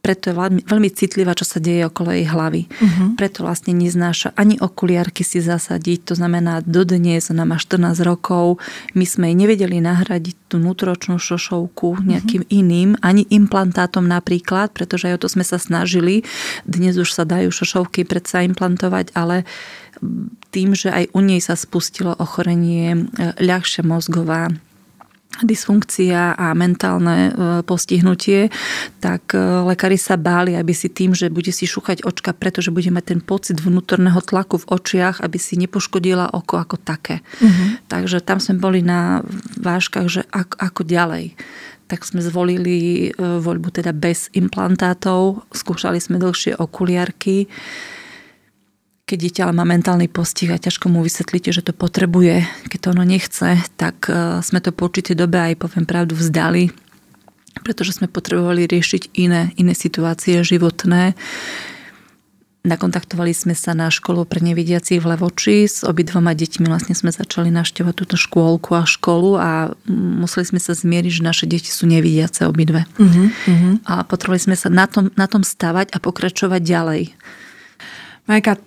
[0.01, 0.35] preto je
[0.65, 2.65] veľmi, citlivá, čo sa deje okolo jej hlavy.
[2.65, 3.13] Uh-huh.
[3.13, 8.57] Preto vlastne neznáša ani okuliarky si zasadiť, to znamená dodnes, ona má 14 rokov,
[8.97, 12.59] my sme jej nevedeli nahradiť tú nutročnú šošovku nejakým uh-huh.
[12.59, 16.25] iným, ani implantátom napríklad, pretože aj o to sme sa snažili.
[16.65, 19.45] Dnes už sa dajú šošovky predsa implantovať, ale
[20.49, 22.99] tým, že aj u nej sa spustilo ochorenie e,
[23.37, 24.49] ľahšia mozgová
[25.39, 27.31] dysfunkcia a mentálne e,
[27.63, 28.51] postihnutie,
[28.99, 32.91] tak e, lekári sa báli, aby si tým, že bude si šúchať očka, pretože bude
[32.91, 37.23] mať ten pocit vnútorného tlaku v očiach, aby si nepoškodila oko ako také.
[37.39, 37.79] Uh-huh.
[37.87, 39.23] Takže tam sme boli na
[39.55, 41.25] vážkach, že ako, ako ďalej
[41.91, 47.51] tak sme zvolili e, voľbu teda bez implantátov, skúšali sme dlhšie okuliarky
[49.05, 52.87] keď dieťa ale má mentálny postih a ťažko mu vysvetlíte, že to potrebuje, keď to
[52.95, 56.71] ono nechce, tak e, sme to po určitej dobe aj, poviem pravdu, vzdali,
[57.59, 61.13] pretože sme potrebovali riešiť iné, iné situácie životné.
[62.61, 65.65] Nakontaktovali sme sa na školu pre nevidiacich v Levoči.
[65.65, 70.77] S obidvoma deťmi vlastne sme začali naštevať túto škôlku a školu a museli sme sa
[70.77, 72.85] zmieriť, že naše deti sú nevidiace obidve.
[73.01, 73.81] Uh-huh.
[73.81, 77.01] A potrebovali sme sa na tom, na tom stavať a pokračovať ďalej.
[78.29, 78.61] Majka,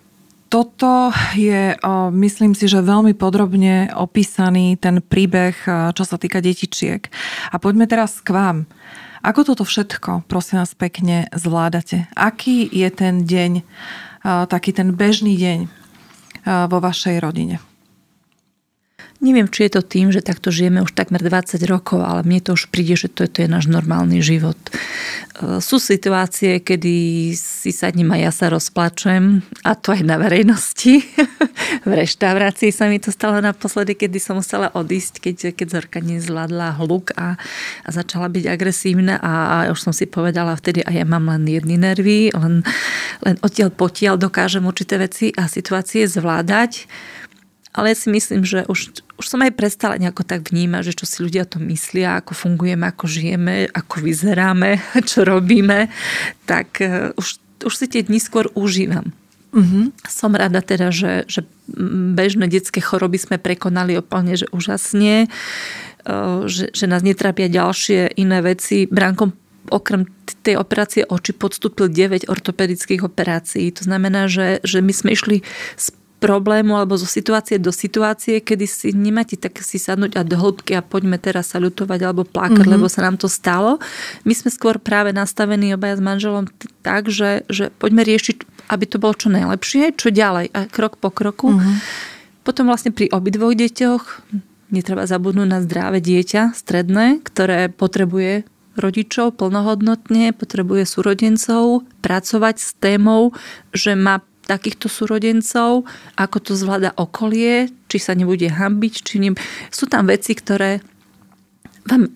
[0.54, 1.74] toto je,
[2.14, 5.58] myslím si, že veľmi podrobne opísaný ten príbeh,
[5.90, 7.10] čo sa týka detičiek.
[7.50, 8.58] A poďme teraz k vám.
[9.26, 12.06] Ako toto všetko, prosím vás pekne, zvládate?
[12.14, 13.66] Aký je ten deň,
[14.46, 15.58] taký ten bežný deň
[16.70, 17.58] vo vašej rodine?
[19.24, 22.52] Neviem, či je to tým, že takto žijeme už takmer 20 rokov, ale mne to
[22.52, 24.60] už príde, že to je, náš normálny život.
[24.60, 31.08] E, sú situácie, kedy si sadnem a ja sa rozplačem, a to aj na verejnosti.
[31.88, 36.76] v reštaurácii sa mi to stalo naposledy, kedy som musela odísť, keď, keď Zorka nezvládla
[36.84, 37.40] hluk a,
[37.80, 41.48] a začala byť agresívna a, a už som si povedala vtedy, a ja mám len
[41.48, 42.60] jedny nervy, len,
[43.24, 46.84] len odtiaľ potiaľ dokážem určité veci a situácie zvládať
[47.74, 51.06] ale ja si myslím, že už, už som aj prestala nejako tak vnímať, že čo
[51.10, 54.78] si ľudia to myslia, ako fungujeme, ako žijeme, ako vyzeráme,
[55.10, 55.90] čo robíme,
[56.46, 59.10] tak e, už, už si tie dni skôr užívam.
[59.54, 60.06] Mm-hmm.
[60.06, 61.46] Som rada teda, že, že
[62.14, 68.38] bežné detské choroby sme prekonali úplne, že úžasne, e, že, že nás netrápia ďalšie iné
[68.38, 68.86] veci.
[68.86, 69.34] Bránkom
[69.74, 70.06] okrem
[70.44, 73.72] tej operácie oči podstúpil 9 ortopedických operácií.
[73.74, 75.40] To znamená, že, že my sme išli
[75.74, 75.86] z
[76.24, 80.72] problému alebo zo situácie do situácie, kedy si nemáte tak si sadnúť a do hĺbky
[80.72, 82.74] a poďme teraz sa ľutovať alebo plakať, mm-hmm.
[82.80, 83.76] lebo sa nám to stalo.
[84.24, 86.48] My sme skôr práve nastavení obaja s manželom
[86.80, 91.12] tak, že, že poďme riešiť, aby to bolo čo najlepšie, čo ďalej a krok po
[91.12, 91.52] kroku.
[91.52, 91.76] Mm-hmm.
[92.48, 94.04] Potom vlastne pri obidvoch deťoch
[94.72, 103.30] netreba zabudnúť na zdravé dieťa, stredné, ktoré potrebuje rodičov plnohodnotne, potrebuje súrodencov, pracovať s témou,
[103.70, 109.30] že má takýchto súrodencov, ako to zvláda okolie, či sa nebude hambiť, či ne...
[109.72, 110.84] Sú tam veci, ktoré
[111.84, 112.08] vám,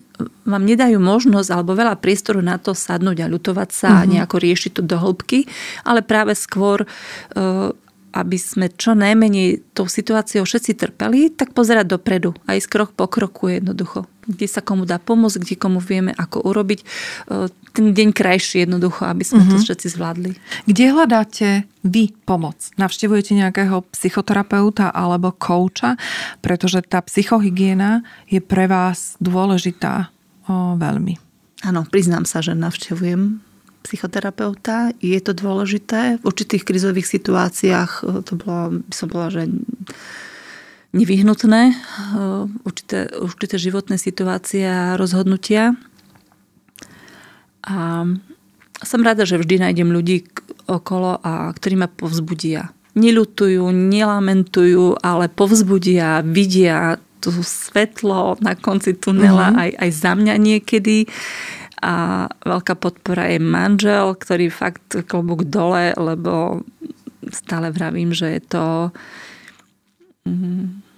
[0.45, 4.01] vám nedajú možnosť alebo veľa priestoru na to sadnúť a ľutovať sa uh-huh.
[4.01, 4.09] a mhm.
[4.17, 5.45] nejako riešiť to do hĺbky,
[5.85, 7.69] ale práve skôr uh,
[8.13, 13.05] aby sme čo najmenej tou situáciou všetci trpeli, tak pozerať dopredu a ísť krok po
[13.05, 14.09] kroku jednoducho.
[14.29, 16.85] Kde sa komu dá pomôcť, kde komu vieme ako urobiť e,
[17.73, 19.51] ten deň krajší jednoducho, aby sme uh-huh.
[19.53, 19.65] to mhm.
[19.65, 20.31] všetci zvládli.
[20.69, 21.47] Kde hľadáte
[21.81, 22.69] vy pomoc?
[22.77, 25.97] Navštevujete nejakého psychoterapeuta alebo kouča?
[26.45, 30.13] Pretože tá psychohygiena je pre vás dôležitá
[30.45, 31.17] o, veľmi.
[31.65, 33.48] Áno, priznám sa, že navštevujem
[33.83, 34.91] psychoterapeuta.
[34.99, 36.19] Je to dôležité.
[36.19, 39.47] V určitých krizových situáciách e, to bolo, by som bola, že
[40.95, 41.61] nevyhnutné.
[41.71, 41.75] E,
[42.67, 45.77] určité, určité životné situácie a rozhodnutia.
[47.63, 48.07] A
[48.79, 50.23] som rada, že vždy nájdem ľudí
[50.69, 52.71] okolo, a ktorí ma povzbudia.
[52.95, 59.63] Neľutujú, nelamentujú, ale povzbudia, vidia to svetlo na konci tunela uh-huh.
[59.67, 61.03] aj, aj za mňa niekedy
[61.79, 66.63] a veľká podpora je manžel, ktorý fakt klobúk dole, lebo
[67.31, 68.65] stále vravím, že je to
[70.27, 70.89] mm,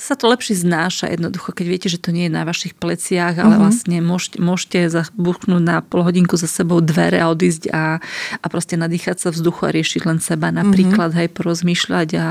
[0.00, 3.52] sa to lepšie znáša jednoducho, keď viete, že to nie je na vašich pleciach, ale
[3.52, 3.60] mm-hmm.
[3.60, 8.00] vlastne môžete, môžete zabuchnúť na pol hodinku za sebou dvere a odísť a,
[8.40, 11.20] a proste nadýchať sa vzduchu a riešiť len seba napríklad, mm-hmm.
[11.20, 12.26] hej, porozmýšľať a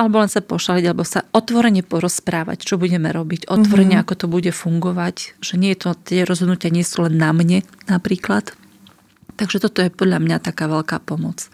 [0.00, 4.08] alebo len sa pošaliť, alebo sa otvorene porozprávať, čo budeme robiť, otvorene, mm-hmm.
[4.08, 7.60] ako to bude fungovať, že nie je to, tie rozhodnutia nie sú len na mne
[7.84, 8.56] napríklad.
[9.36, 11.52] Takže toto je podľa mňa taká veľká pomoc.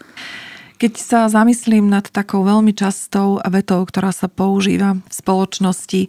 [0.79, 6.07] Keď sa zamyslím nad takou veľmi častou vetou, ktorá sa používa v spoločnosti,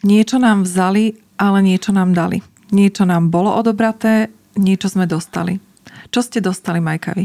[0.00, 2.40] niečo nám vzali, ale niečo nám dali.
[2.72, 5.60] Niečo nám bolo odobraté, niečo sme dostali.
[6.08, 7.24] Čo ste dostali, Majkavi?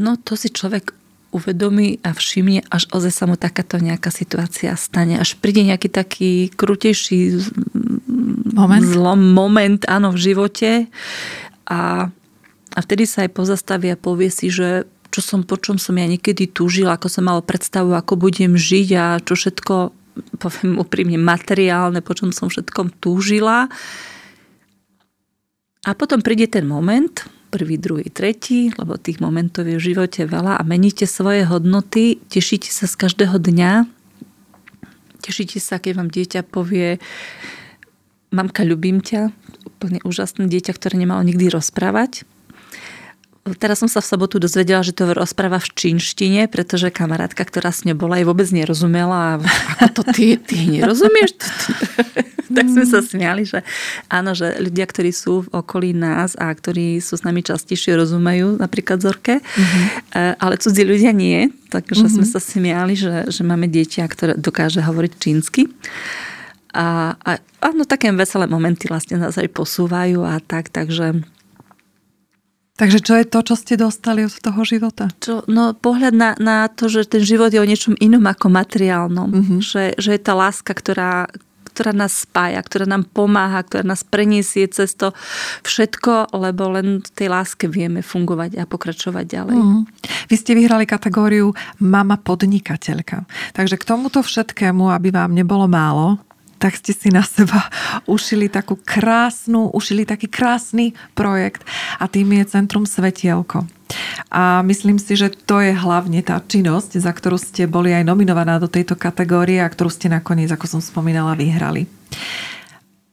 [0.00, 5.18] No to si človek uvedomí a všimne, až ozaj sa mu takáto nejaká situácia stane.
[5.18, 7.38] Až príde nejaký taký krutejší
[8.56, 10.70] moment, zlom, moment áno, v živote
[11.68, 12.08] a,
[12.72, 16.06] a vtedy sa aj pozastaví a povie si, že čo som, po čom som ja
[16.06, 19.74] niekedy túžila, ako som mala predstavu, ako budem žiť a čo všetko,
[20.40, 23.68] poviem úprimne, materiálne, po čom som všetkom túžila.
[25.86, 30.58] A potom príde ten moment, prvý, druhý, tretí, lebo tých momentov je v živote veľa
[30.58, 33.88] a meníte svoje hodnoty, tešíte sa z každého dňa,
[35.24, 37.00] tešíte sa, keď vám dieťa povie
[38.34, 39.32] mamka, ľubím ťa,
[39.64, 42.28] úplne úžasné dieťa, ktoré nemalo nikdy rozprávať
[43.54, 47.86] Teraz som sa v sobotu dozvedela, že to rozpráva v čínštine, pretože kamarátka, ktorá s
[47.86, 49.38] ňou bola, jej vôbec nerozumela.
[49.38, 49.46] A
[49.86, 51.38] ako to ty, ty nerozumieš?
[52.56, 53.62] tak sme sa smiali, že
[54.10, 58.58] áno, že ľudia, ktorí sú v okolí nás a ktorí sú s nami častejšie, rozumejú
[58.58, 60.42] napríklad Zorke, mm-hmm.
[60.42, 61.50] ale cudzí ľudia nie.
[61.70, 62.16] Takže mm-hmm.
[62.18, 65.70] sme sa smiali, že, že máme dieťa, ktoré dokáže hovoriť čínsky.
[66.76, 67.30] A, a
[67.64, 71.24] áno, také veselé momenty vlastne nás aj posúvajú a tak, takže
[72.76, 75.08] Takže čo je to, čo ste dostali od toho života?
[75.16, 79.32] Čo, no pohľad na, na to, že ten život je o niečom inom ako materiálnom.
[79.32, 79.58] Mm-hmm.
[79.64, 81.24] Že, že je tá láska, ktorá,
[81.72, 85.16] ktorá nás spája, ktorá nám pomáha, ktorá nás preniesie cez to
[85.64, 89.56] všetko, lebo len v tej láske vieme fungovať a pokračovať ďalej.
[89.56, 89.82] Mm.
[90.28, 93.24] Vy ste vyhrali kategóriu mama podnikateľka.
[93.56, 96.20] Takže k tomuto všetkému, aby vám nebolo málo,
[96.56, 97.68] tak ste si na seba
[98.08, 101.64] ušili takú krásnu, ušili taký krásny projekt
[102.00, 103.68] a tým je Centrum Svetielko.
[104.32, 108.58] A myslím si, že to je hlavne tá činnosť, za ktorú ste boli aj nominovaná
[108.58, 111.86] do tejto kategórie a ktorú ste nakoniec, ako som spomínala, vyhrali.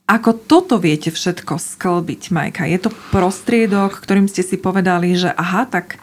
[0.04, 2.68] Ako toto viete všetko sklbiť, Majka?
[2.68, 6.02] Je to prostriedok, ktorým ste si povedali, že aha, tak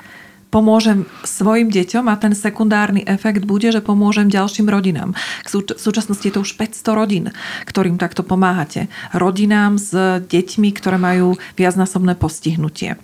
[0.50, 5.14] pomôžem svojim deťom a ten sekundárny efekt bude, že pomôžem ďalším rodinám.
[5.46, 7.24] V súčasnosti je to už 500 rodín,
[7.64, 8.90] ktorým takto pomáhate.
[9.14, 9.94] Rodinám s
[10.26, 12.98] deťmi, ktoré majú viacnásobné postihnutie.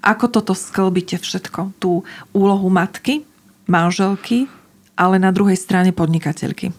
[0.00, 1.76] Ako toto sklbíte všetko?
[1.76, 3.28] Tú úlohu matky,
[3.68, 4.48] manželky,
[4.96, 6.72] ale na druhej strane podnikateľky.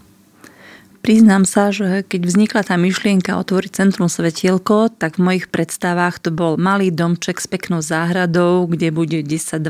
[1.00, 6.30] Priznám sa, že keď vznikla tá myšlienka otvoriť Centrum Svetielko, tak v mojich predstavách to
[6.30, 9.64] bol malý domček s peknou záhradou, kde bude 10-12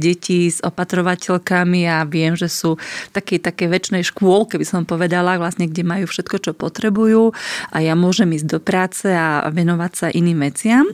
[0.00, 2.80] detí s opatrovateľkami a viem, že sú
[3.12, 7.36] také, také väčšnej škôlke, by som povedala, vlastne, kde majú všetko, čo potrebujú
[7.70, 10.88] a ja môžem ísť do práce a venovať sa iným veciam.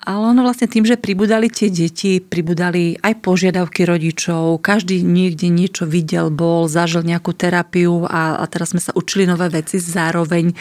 [0.00, 5.84] Ale ono vlastne tým, že pribudali tie deti, pribudali aj požiadavky rodičov, každý niekde niečo
[5.84, 10.56] videl, bol, zažil nejakú terapiu a, a teraz sme sa učili nové veci, zároveň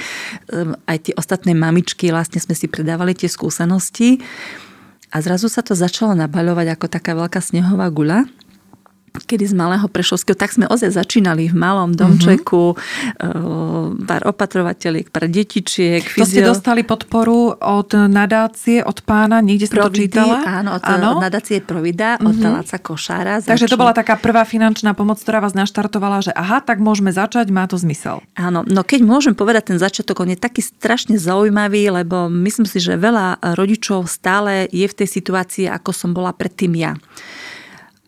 [0.51, 4.19] um, aj tie ostatné mamičky, vlastne sme si predávali tie skúsenosti.
[5.09, 8.27] A zrazu sa to začalo nabaľovať ako taká veľká snehová guľa
[9.11, 14.05] kedy z malého Prešovského, tak sme ozaj začínali v malom domčeku, mm-hmm.
[14.05, 16.05] pár opatrovateľiek, pár detičiek.
[16.05, 16.29] To fyzio...
[16.29, 20.45] ste dostali podporu od nadácie, od pána, niekde ste to čítala?
[20.45, 21.19] Áno, od áno?
[21.19, 22.55] nadácie Provida, od mm-hmm.
[22.59, 23.41] Láca Košára.
[23.43, 27.49] Takže to bola taká prvá finančná pomoc, ktorá vás naštartovala, že aha, tak môžeme začať,
[27.51, 28.21] má to zmysel.
[28.37, 32.79] Áno, no keď môžem povedať ten začiatok, on je taký strašne zaujímavý, lebo myslím si,
[32.79, 36.95] že veľa rodičov stále je v tej situácii, ako som bola predtým ja.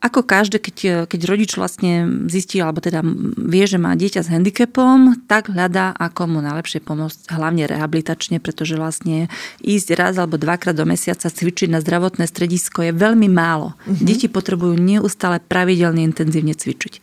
[0.01, 3.05] Ako každé, keď, keď rodič vlastne zistí, alebo teda
[3.37, 8.81] vie, že má dieťa s handicapom, tak hľadá, ako mu najlepšie pomôcť, hlavne rehabilitačne, pretože
[8.81, 9.29] vlastne
[9.61, 13.77] ísť raz alebo dvakrát do mesiaca cvičiť na zdravotné stredisko je veľmi málo.
[13.77, 14.01] Uh-huh.
[14.01, 16.97] Deti potrebujú neustále pravidelne intenzívne cvičiť.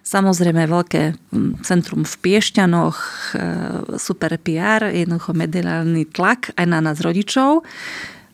[0.00, 1.02] Samozrejme veľké
[1.62, 3.14] centrum v Piešťanoch, e,
[3.94, 7.62] super PR, jednoducho mediálny tlak aj na nás rodičov.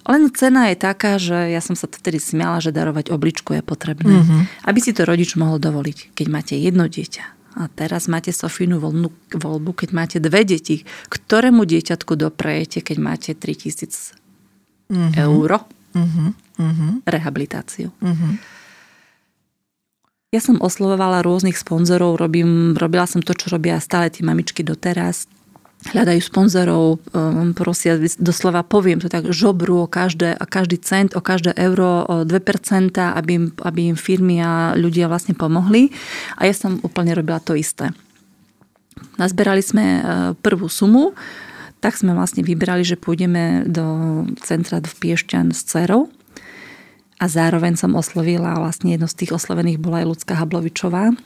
[0.06, 4.22] Len cena je taká, že ja som sa vtedy smiala, že darovať obličku je potrebné.
[4.22, 4.40] Mm-hmm.
[4.62, 7.24] Aby si to rodič mohol dovoliť, keď máte jedno dieťa.
[7.56, 10.86] A teraz máte Sofínu voľnú voľbu, keď máte dve deti.
[11.10, 14.14] Ktorému dieťatku doprejete, keď máte 3000
[14.92, 15.10] mm-hmm.
[15.18, 15.50] eur
[15.96, 16.92] mm-hmm.
[17.02, 17.90] rehabilitáciu?
[17.90, 18.32] Mm-hmm.
[20.34, 25.26] Ja som oslovovala rôznych sponzorov, robím, robila som to, čo robia stále tie mamičky doteraz
[25.92, 31.22] hľadajú sponzorov, um, prosia, doslova poviem to tak, žobru o každé, o každý cent, o
[31.22, 32.32] každé euro, o 2%,
[32.98, 35.94] aby im, aby im firmy a ľudia vlastne pomohli.
[36.38, 37.94] A ja som úplne robila to isté.
[39.20, 40.02] Nazberali sme uh,
[40.40, 41.14] prvú sumu,
[41.84, 43.84] tak sme vlastne vybrali, že pôjdeme do
[44.42, 46.08] centra v Piešťan s dcerou.
[47.16, 51.16] A zároveň som oslovila, vlastne jedno z tých oslovených bola aj Lucka Hablovičová,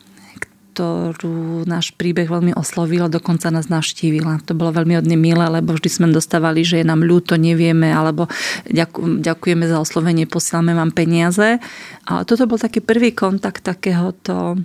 [0.71, 4.47] ktorú náš príbeh veľmi oslovil a dokonca nás navštívila.
[4.47, 8.31] To bolo veľmi od milé, lebo vždy sme dostávali, že je nám ľúto, nevieme, alebo
[8.71, 11.59] ďakujeme za oslovenie, posielame vám peniaze.
[12.07, 14.57] Ale toto bol taký prvý kontakt takéhoto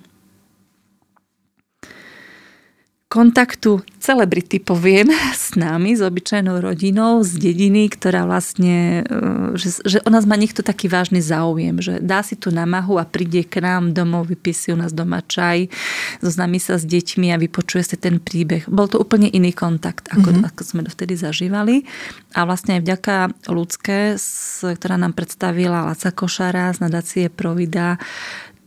[3.16, 9.97] kontaktu celebrity, poviem, s nami, s obyčajnou rodinou, z dediny, ktorá vlastne, e, že, že
[10.03, 13.63] o nás má niekto taký vážny záujem, že dá si tú namahu a príde k
[13.63, 15.72] nám domov, vypí si u nás doma čaj,
[16.20, 18.68] zoznámi sa s deťmi a vypočuje si ten príbeh.
[18.68, 20.49] Bol to úplne iný kontakt, ako, mm-hmm.
[20.51, 21.88] ako sme vtedy zažívali.
[22.36, 23.16] A vlastne aj vďaka
[23.47, 24.20] ľudské,
[24.59, 27.95] ktorá nám predstavila Laca Košara z nadácie Provida,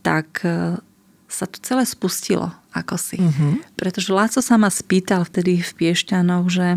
[0.01, 0.81] tak e,
[1.29, 3.17] sa to celé spustilo ako si.
[3.17, 3.75] Mm-hmm.
[3.77, 6.67] Pretože Láco sa ma spýtal vtedy v Piešťanoch, že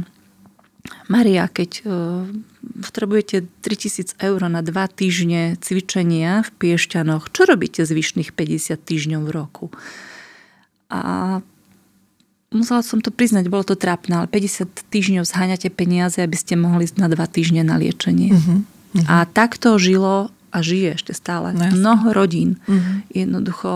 [1.07, 2.27] Maria, keď uh,
[2.83, 9.31] potrebujete 3000 eur na 2 týždne cvičenia v Piešťanoch, čo robíte zvyšných 50 týždňov v
[9.31, 9.67] roku?
[10.91, 11.39] A
[12.51, 16.85] musela som to priznať, bolo to trápne, ale 50 týždňov zháňate peniaze, aby ste mohli
[16.91, 18.35] ísť na 2 týždne na liečenie.
[18.35, 19.09] Mm-hmm.
[19.09, 22.61] A takto žilo a žije ešte stále no, mnoho rodín.
[22.69, 22.97] Mm-hmm.
[23.09, 23.73] Jednoducho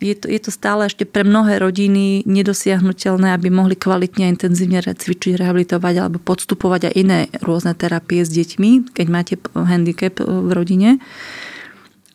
[0.00, 4.80] je to, je to stále ešte pre mnohé rodiny nedosiahnutelné, aby mohli kvalitne a intenzívne
[4.82, 11.02] cvičiť, rehabilitovať alebo podstupovať aj iné rôzne terapie s deťmi, keď máte handicap v rodine.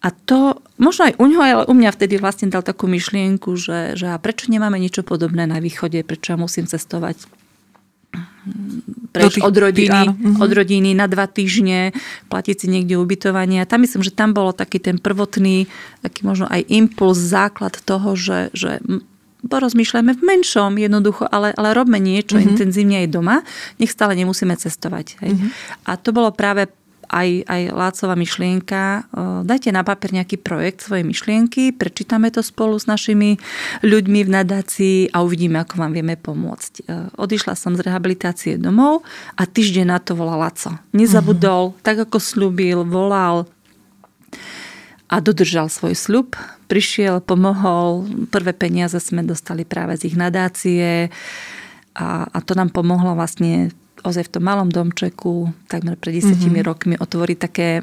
[0.04, 3.96] A to možno aj u ňoho, ale u mňa vtedy vlastne dal takú myšlienku, že,
[3.96, 7.43] že a prečo nemáme niečo podobné na východe, prečo musím cestovať
[9.14, 10.42] preš od rodiny, mhm.
[10.42, 11.96] od rodiny na dva týždne,
[12.28, 13.62] platiť si niekde ubytovanie.
[13.64, 15.70] A tam myslím, že tam bolo taký ten prvotný,
[16.04, 18.84] taký možno aj impuls, základ toho, že, že
[19.44, 22.50] porozmýšľajme v menšom jednoducho, ale, ale robme niečo mm-hmm.
[22.56, 23.38] intenzívne aj doma,
[23.76, 25.20] nech stále nemusíme cestovať.
[25.20, 25.32] Hej.
[25.36, 25.50] Mm-hmm.
[25.88, 26.72] A to bolo práve
[27.14, 29.06] aj, aj Lácová myšlienka.
[29.46, 33.38] Dajte na papier nejaký projekt svojej myšlienky, prečítame to spolu s našimi
[33.86, 36.90] ľuďmi v nadácii a uvidíme, ako vám vieme pomôcť.
[37.14, 39.06] Odišla som z rehabilitácie domov
[39.38, 40.82] a týždeň na to volal Laco.
[40.98, 41.86] Nezabudol, mm-hmm.
[41.86, 43.46] tak ako slúbil, volal,
[45.14, 46.34] a dodržal svoj sľub.
[46.66, 51.14] Prišiel, pomohol, prvé peniaze sme dostali práve z ich nadácie
[51.94, 53.70] a, a to nám pomohlo vlastne
[54.04, 56.64] ozaj v tom malom domčeku, takmer pred 10 mm-hmm.
[56.64, 57.80] rokmi otvoriť také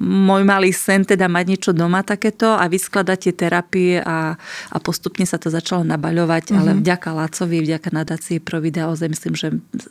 [0.00, 4.38] môj malý sen, teda mať niečo doma takéto a vyskladať tie terapie a,
[4.70, 6.58] a postupne sa to začalo nabaľovať, mm-hmm.
[6.58, 9.48] ale vďaka Lácovi, vďaka nadácii Provida, ozaj myslím, že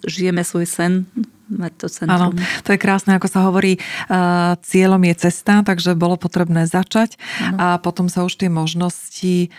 [0.07, 0.93] žijeme svoj sen
[1.49, 2.13] mať to centrum.
[2.13, 2.27] Áno,
[2.61, 3.81] to je krásne, ako sa hovorí,
[4.69, 7.57] cieľom je cesta, takže bolo potrebné začať ano.
[7.57, 9.49] a potom sa už tie možnosti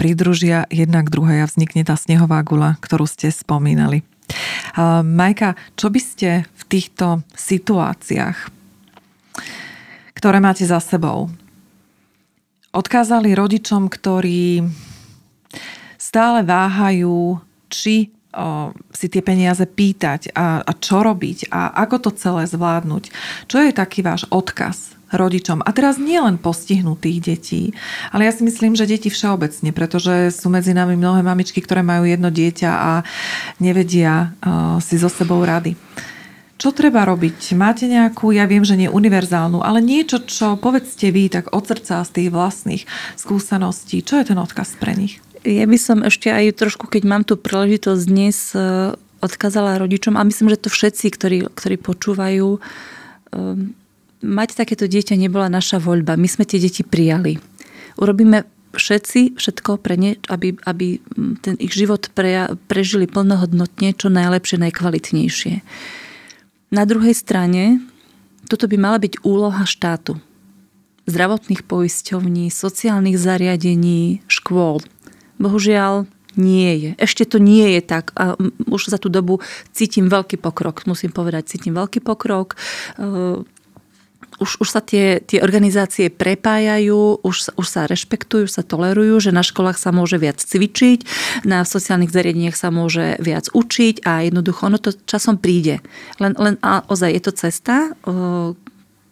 [0.00, 4.02] pridružia jedna k druhej a vznikne tá snehová gula, ktorú ste spomínali.
[5.04, 8.38] Majka, čo by ste v týchto situáciách,
[10.16, 11.28] ktoré máte za sebou,
[12.72, 14.64] odkázali rodičom, ktorí
[15.96, 18.10] stále váhajú, či
[18.92, 23.08] si tie peniaze pýtať a, a čo robiť a ako to celé zvládnuť.
[23.48, 25.62] Čo je taký váš odkaz rodičom.
[25.62, 27.62] A teraz nie len postihnutých detí,
[28.10, 32.06] ale ja si myslím, že deti všeobecne, pretože sú medzi nami mnohé mamičky, ktoré majú
[32.06, 32.92] jedno dieťa a
[33.62, 35.78] nevedia uh, si so sebou rady.
[36.56, 37.52] Čo treba robiť?
[37.52, 42.00] Máte nejakú, ja viem, že nie univerzálnu, ale niečo, čo povedzte vy tak od srdca
[42.00, 42.82] z tých vlastných
[43.14, 44.00] skúseností.
[44.00, 45.20] Čo je ten odkaz pre nich?
[45.44, 50.26] Ja by som ešte aj trošku, keď mám tú príležitosť dnes uh, odkázala rodičom, a
[50.26, 53.76] myslím, že to všetci, ktorí, ktorí počúvajú, um,
[54.24, 56.16] mať takéto dieťa nebola naša voľba.
[56.16, 57.36] My sme tie deti prijali.
[57.96, 58.44] Urobíme
[58.76, 61.00] všetci všetko pre ne, aby, aby
[61.40, 65.54] ten ich život pre, prežili plnohodnotne, čo najlepšie, najkvalitnejšie.
[66.76, 67.80] Na druhej strane,
[68.46, 70.20] toto by mala byť úloha štátu.
[71.08, 74.84] Zdravotných poisťovní, sociálnych zariadení, škôl.
[75.40, 76.04] Bohužiaľ,
[76.36, 76.90] nie je.
[77.00, 78.12] Ešte to nie je tak.
[78.12, 78.36] A
[78.68, 79.40] už za tú dobu
[79.72, 80.84] cítim veľký pokrok.
[80.84, 82.60] Musím povedať, cítim veľký pokrok
[84.38, 89.40] už, už sa tie, tie organizácie prepájajú, už, už sa rešpektujú, sa tolerujú, že na
[89.40, 91.04] školách sa môže viac cvičiť,
[91.48, 95.80] na sociálnych zariadeniach sa môže viac učiť a jednoducho ono to časom príde.
[96.20, 97.76] Len, len a ozaj je to cesta,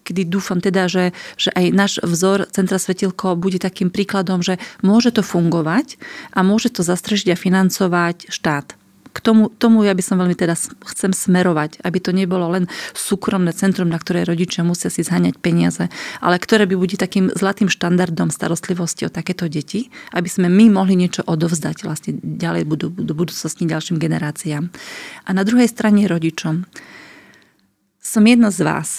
[0.05, 5.09] kedy dúfam teda, že, že aj náš vzor Centra Svetilko bude takým príkladom, že môže
[5.09, 5.97] to fungovať
[6.37, 8.84] a môže to zastrežiť a financovať štát
[9.15, 10.59] k tomu, tomu ja by som veľmi teda
[10.91, 15.87] chcem smerovať, aby to nebolo len súkromné centrum, na ktoré rodičia musia si zhaňať peniaze,
[16.19, 20.99] ale ktoré by bude takým zlatým štandardom starostlivosti o takéto deti, aby sme my mohli
[20.99, 24.67] niečo odovzdať vlastne ďalej do, do budúcnosti ďalším generáciám.
[25.23, 26.67] A na druhej strane rodičom.
[28.03, 28.89] Som jedna z vás.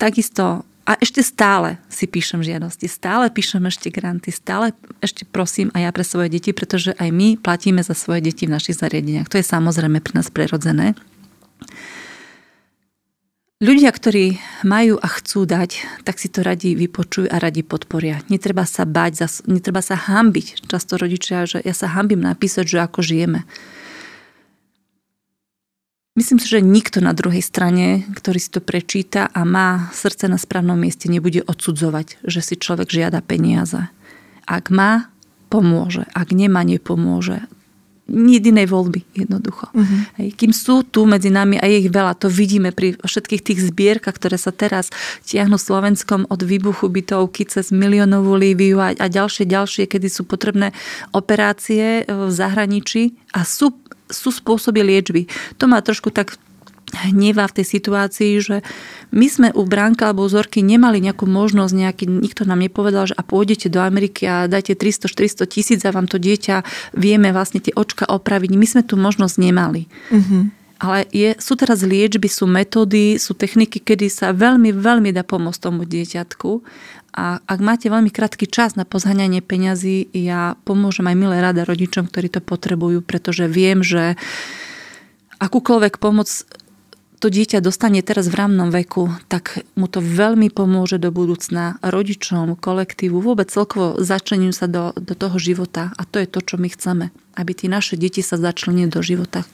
[0.00, 5.80] Takisto a ešte stále si píšem žiadosti, stále píšem ešte granty, stále ešte prosím aj
[5.80, 9.32] ja pre svoje deti, pretože aj my platíme za svoje deti v našich zariadeniach.
[9.32, 10.92] To je samozrejme pre nás prerodzené.
[13.64, 18.20] Ľudia, ktorí majú a chcú dať, tak si to radi vypočujú a radi podporia.
[18.28, 20.68] Netreba sa báť, netreba sa hambiť.
[20.68, 23.48] Často rodičia, že ja sa hambím napísať, že ako žijeme.
[26.14, 30.38] Myslím si, že nikto na druhej strane, ktorý si to prečíta a má srdce na
[30.38, 33.90] správnom mieste, nebude odsudzovať, že si človek žiada peniaze.
[34.46, 35.10] Ak má,
[35.50, 36.06] pomôže.
[36.14, 37.50] Ak nemá, nepomôže.
[38.06, 39.74] Jedinej voľby, jednoducho.
[39.74, 40.00] Uh-huh.
[40.22, 43.60] Hej, kým sú tu medzi nami a je ich veľa, to vidíme pri všetkých tých
[43.74, 44.94] zbierkach, ktoré sa teraz
[45.26, 50.70] tiahnu Slovenskom od výbuchu bytovky cez miliónovú Líviu a, a ďalšie, ďalšie, kedy sú potrebné
[51.10, 53.74] operácie v zahraničí a sú
[54.14, 55.26] sú spôsoby liečby.
[55.58, 56.38] To má trošku tak
[56.94, 58.56] hnevá v tej situácii, že
[59.10, 63.18] my sme u Bránka alebo u Zorky nemali nejakú možnosť, nejaký, nikto nám nepovedal, že
[63.18, 66.62] a pôjdete do Ameriky a dajte 300-400 tisíc a vám to dieťa
[66.94, 68.50] vieme vlastne tie očka opraviť.
[68.54, 69.90] My sme tu možnosť nemali.
[70.14, 70.63] Mm-hmm.
[70.84, 75.60] Ale je, sú teraz liečby, sú metódy, sú techniky, kedy sa veľmi, veľmi dá pomôcť
[75.64, 76.60] tomu dieťatku
[77.14, 82.10] a ak máte veľmi krátky čas na pozhaňanie peňazí, ja pomôžem aj milé rada rodičom,
[82.10, 84.18] ktorí to potrebujú, pretože viem, že
[85.38, 86.26] akúkoľvek pomoc
[87.22, 92.58] to dieťa dostane teraz v rámnom veku, tak mu to veľmi pomôže do budúcna rodičom,
[92.58, 95.94] kolektívu, vôbec celkovo začlením sa do, do toho života.
[95.94, 97.14] A to je to, čo my chceme.
[97.38, 99.46] Aby tí naše deti sa začlenili do života.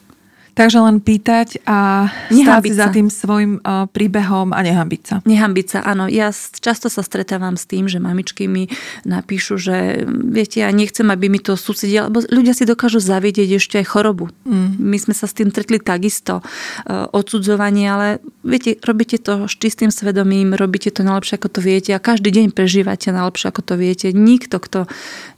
[0.55, 5.17] Takže len pýtať a stáť si za tým svojim uh, príbehom a nehambiť sa.
[5.29, 6.09] Nehambiť sa, áno.
[6.09, 8.67] Ja často sa stretávam s tým, že mamičky mi
[9.07, 13.79] napíšu, že viete, ja nechcem, aby mi to susedia, lebo ľudia si dokážu zavidieť ešte
[13.81, 14.33] aj chorobu.
[14.49, 14.81] Mm.
[14.81, 16.43] My sme sa s tým stretli takisto.
[16.87, 18.09] Uh, odsudzovanie, ale
[18.47, 22.47] viete, robíte to s čistým svedomím, robíte to najlepšie, ako to viete a každý deň
[22.55, 24.07] prežívate najlepšie, ako to viete.
[24.15, 24.79] Nikto, kto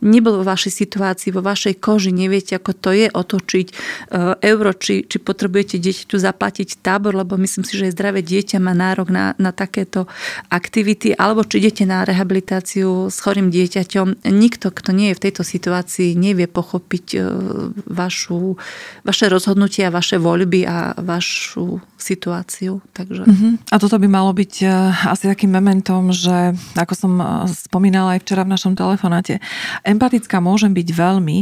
[0.04, 5.01] nebol vo vašej situácii, vo vašej koži, neviete, ako to je otočiť uh, euro či
[5.06, 9.50] či, potrebujete dieťaťu zaplatiť tábor, lebo myslím si, že zdravé dieťa má nárok na, na
[9.50, 10.06] takéto
[10.48, 14.26] aktivity, alebo či idete na rehabilitáciu s chorým dieťaťom.
[14.28, 17.20] Nikto, kto nie je v tejto situácii, nevie pochopiť e,
[17.90, 18.56] vašu,
[19.02, 22.82] vaše rozhodnutia, vaše voľby a vašu situáciu.
[22.90, 23.22] Takže...
[23.22, 23.54] Uh-huh.
[23.70, 24.66] A toto by malo byť e,
[25.06, 29.38] asi takým mementom, že ako som e, spomínala aj včera v našom telefonáte,
[29.86, 31.38] empatická môžem byť veľmi,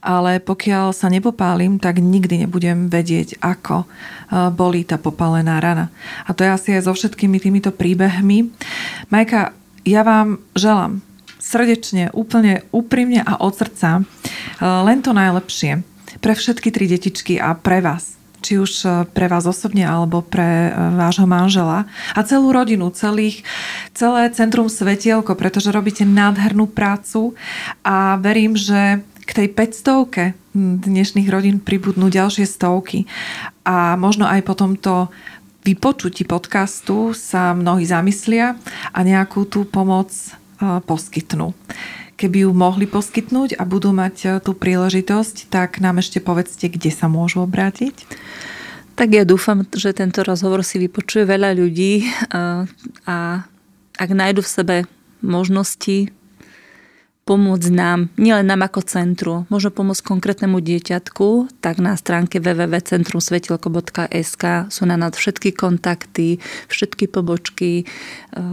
[0.00, 3.03] ale pokiaľ sa nepopálim, tak nikdy nebudem vedieť,
[3.40, 3.86] ako e,
[4.50, 5.92] bolí tá popálená rana.
[6.24, 8.48] A to je asi aj so všetkými týmito príbehmi.
[9.12, 9.52] Majka,
[9.84, 11.04] ja vám želám
[11.36, 14.08] srdečne, úplne úprimne a od srdca
[14.64, 15.84] len to najlepšie
[16.24, 20.68] pre všetky tri detičky a pre vás či už e, pre vás osobne alebo pre
[20.68, 23.40] e, vášho manžela a celú rodinu, celých,
[23.96, 27.32] celé Centrum Svetielko, pretože robíte nádhernú prácu
[27.80, 33.10] a verím, že k tej 500 dnešných rodín pribudnú ďalšie stovky
[33.66, 34.92] a možno aj po tomto
[35.66, 38.54] vypočutí podcastu sa mnohí zamyslia
[38.94, 41.52] a nejakú tú pomoc e, poskytnú
[42.14, 46.94] keby ju mohli poskytnúť a budú mať e, tú príležitosť, tak nám ešte povedzte, kde
[46.94, 48.06] sa môžu obrátiť.
[48.94, 52.08] Tak ja dúfam, že tento rozhovor si vypočuje veľa ľudí e,
[53.10, 53.16] a
[53.94, 54.76] ak nájdu v sebe
[55.22, 56.14] možnosti
[57.24, 64.82] pomôcť nám, nielen nám ako centru, možno pomôcť konkrétnemu dieťatku, tak na stránke www.centrumsvetilko.sk sú
[64.84, 66.36] na nás všetky kontakty,
[66.68, 68.44] všetky pobočky, e,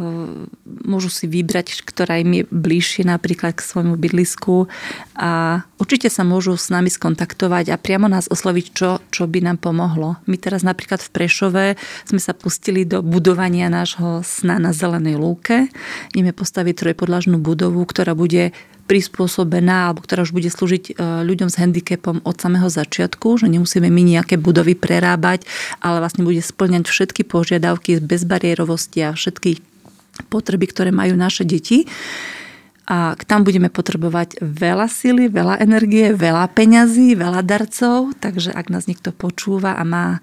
[0.88, 4.72] môžu si vybrať, ktorá im je bližšie napríklad k svojmu bydlisku
[5.20, 9.60] a určite sa môžu s nami skontaktovať a priamo nás osloviť, čo, čo by nám
[9.60, 10.16] pomohlo.
[10.32, 11.76] My teraz napríklad v Prešove
[12.08, 15.68] sme sa pustili do budovania nášho sna na Zelenej lúke.
[16.16, 18.56] Ideme postaviť trojpodlažnú budovu, ktorá bude
[18.92, 23.88] prispôsobená alebo ktorá už bude slúžiť e, ľuďom s handicapom od samého začiatku, že nemusíme
[23.88, 25.48] my nejaké budovy prerábať,
[25.80, 29.64] ale vlastne bude splňať všetky požiadavky z bezbariérovosti a všetky
[30.28, 31.88] potreby, ktoré majú naše deti.
[32.92, 38.92] A tam budeme potrebovať veľa sily, veľa energie, veľa peňazí, veľa darcov, takže ak nás
[38.92, 40.20] niekto počúva a má,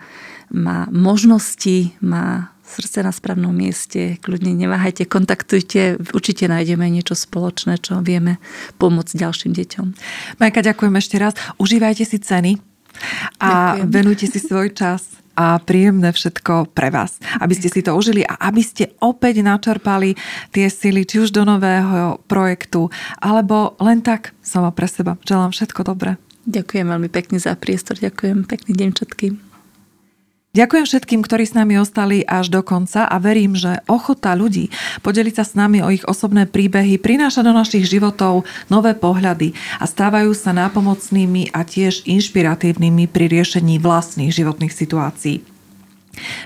[0.53, 8.05] má možnosti, má srdce na správnom mieste, kľudne neváhajte, kontaktujte, určite nájdeme niečo spoločné, čo
[8.05, 8.37] vieme
[8.77, 9.87] pomôcť ďalším deťom.
[10.39, 11.33] Majka, ďakujem ešte raz.
[11.57, 12.61] Užívajte si ceny
[13.41, 13.89] a ďakujem.
[13.89, 17.23] venujte si svoj čas a príjemné všetko pre vás.
[17.39, 20.19] Aby ste si to užili a aby ste opäť načerpali
[20.51, 22.91] tie sily, či už do nového projektu,
[23.23, 25.15] alebo len tak sama pre seba.
[25.23, 26.19] Želám všetko dobré.
[26.49, 28.03] Ďakujem veľmi pekne za priestor.
[28.03, 28.51] Ďakujem.
[28.51, 29.48] Pekný deň všetkým.
[30.57, 34.73] Ďakujem všetkým, ktorí s nami ostali až do konca a verím, že ochota ľudí
[35.05, 39.85] podeliť sa s nami o ich osobné príbehy prináša do našich životov nové pohľady a
[39.85, 45.58] stávajú sa nápomocnými a tiež inšpiratívnymi pri riešení vlastných životných situácií.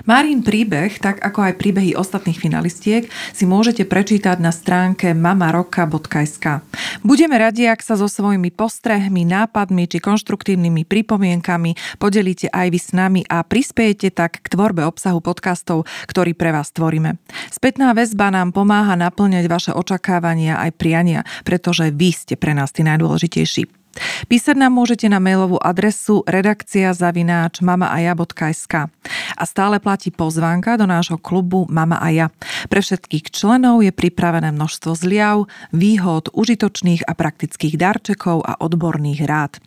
[0.03, 6.65] Márin príbeh, tak ako aj príbehy ostatných finalistiek, si môžete prečítať na stránke mamaroka.sk.
[7.03, 12.89] Budeme radi, ak sa so svojimi postrehmi, nápadmi či konštruktívnymi pripomienkami podelíte aj vy s
[12.95, 17.19] nami a prispiejete tak k tvorbe obsahu podcastov, ktorý pre vás tvoríme.
[17.51, 22.81] Spätná väzba nám pomáha naplňať vaše očakávania aj priania, pretože vy ste pre nás tí
[22.85, 23.82] najdôležitejší.
[24.25, 28.89] Písať nám môžete na mailovú adresu redakcia zavináč mamaaja.sk
[29.37, 32.27] a stále platí pozvánka do nášho klubu Mama a ja.
[32.69, 39.61] Pre všetkých členov je pripravené množstvo zliav, výhod, užitočných a praktických darčekov a odborných rád.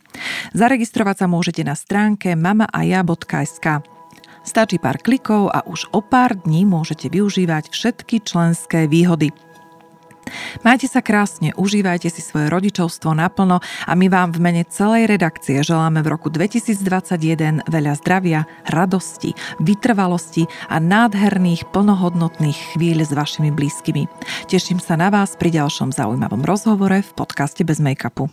[0.57, 3.85] Zaregistrovať sa môžete na stránke mamaaja.sk.
[4.47, 9.35] Stačí pár klikov a už o pár dní môžete využívať všetky členské výhody.
[10.65, 15.63] Majte sa krásne, užívajte si svoje rodičovstvo naplno a my vám v mene celej redakcie
[15.63, 24.09] želáme v roku 2021 veľa zdravia, radosti, vytrvalosti a nádherných plnohodnotných chvíľ s vašimi blízkymi.
[24.51, 28.31] Teším sa na vás pri ďalšom zaujímavom rozhovore v podcaste Bez make-upu.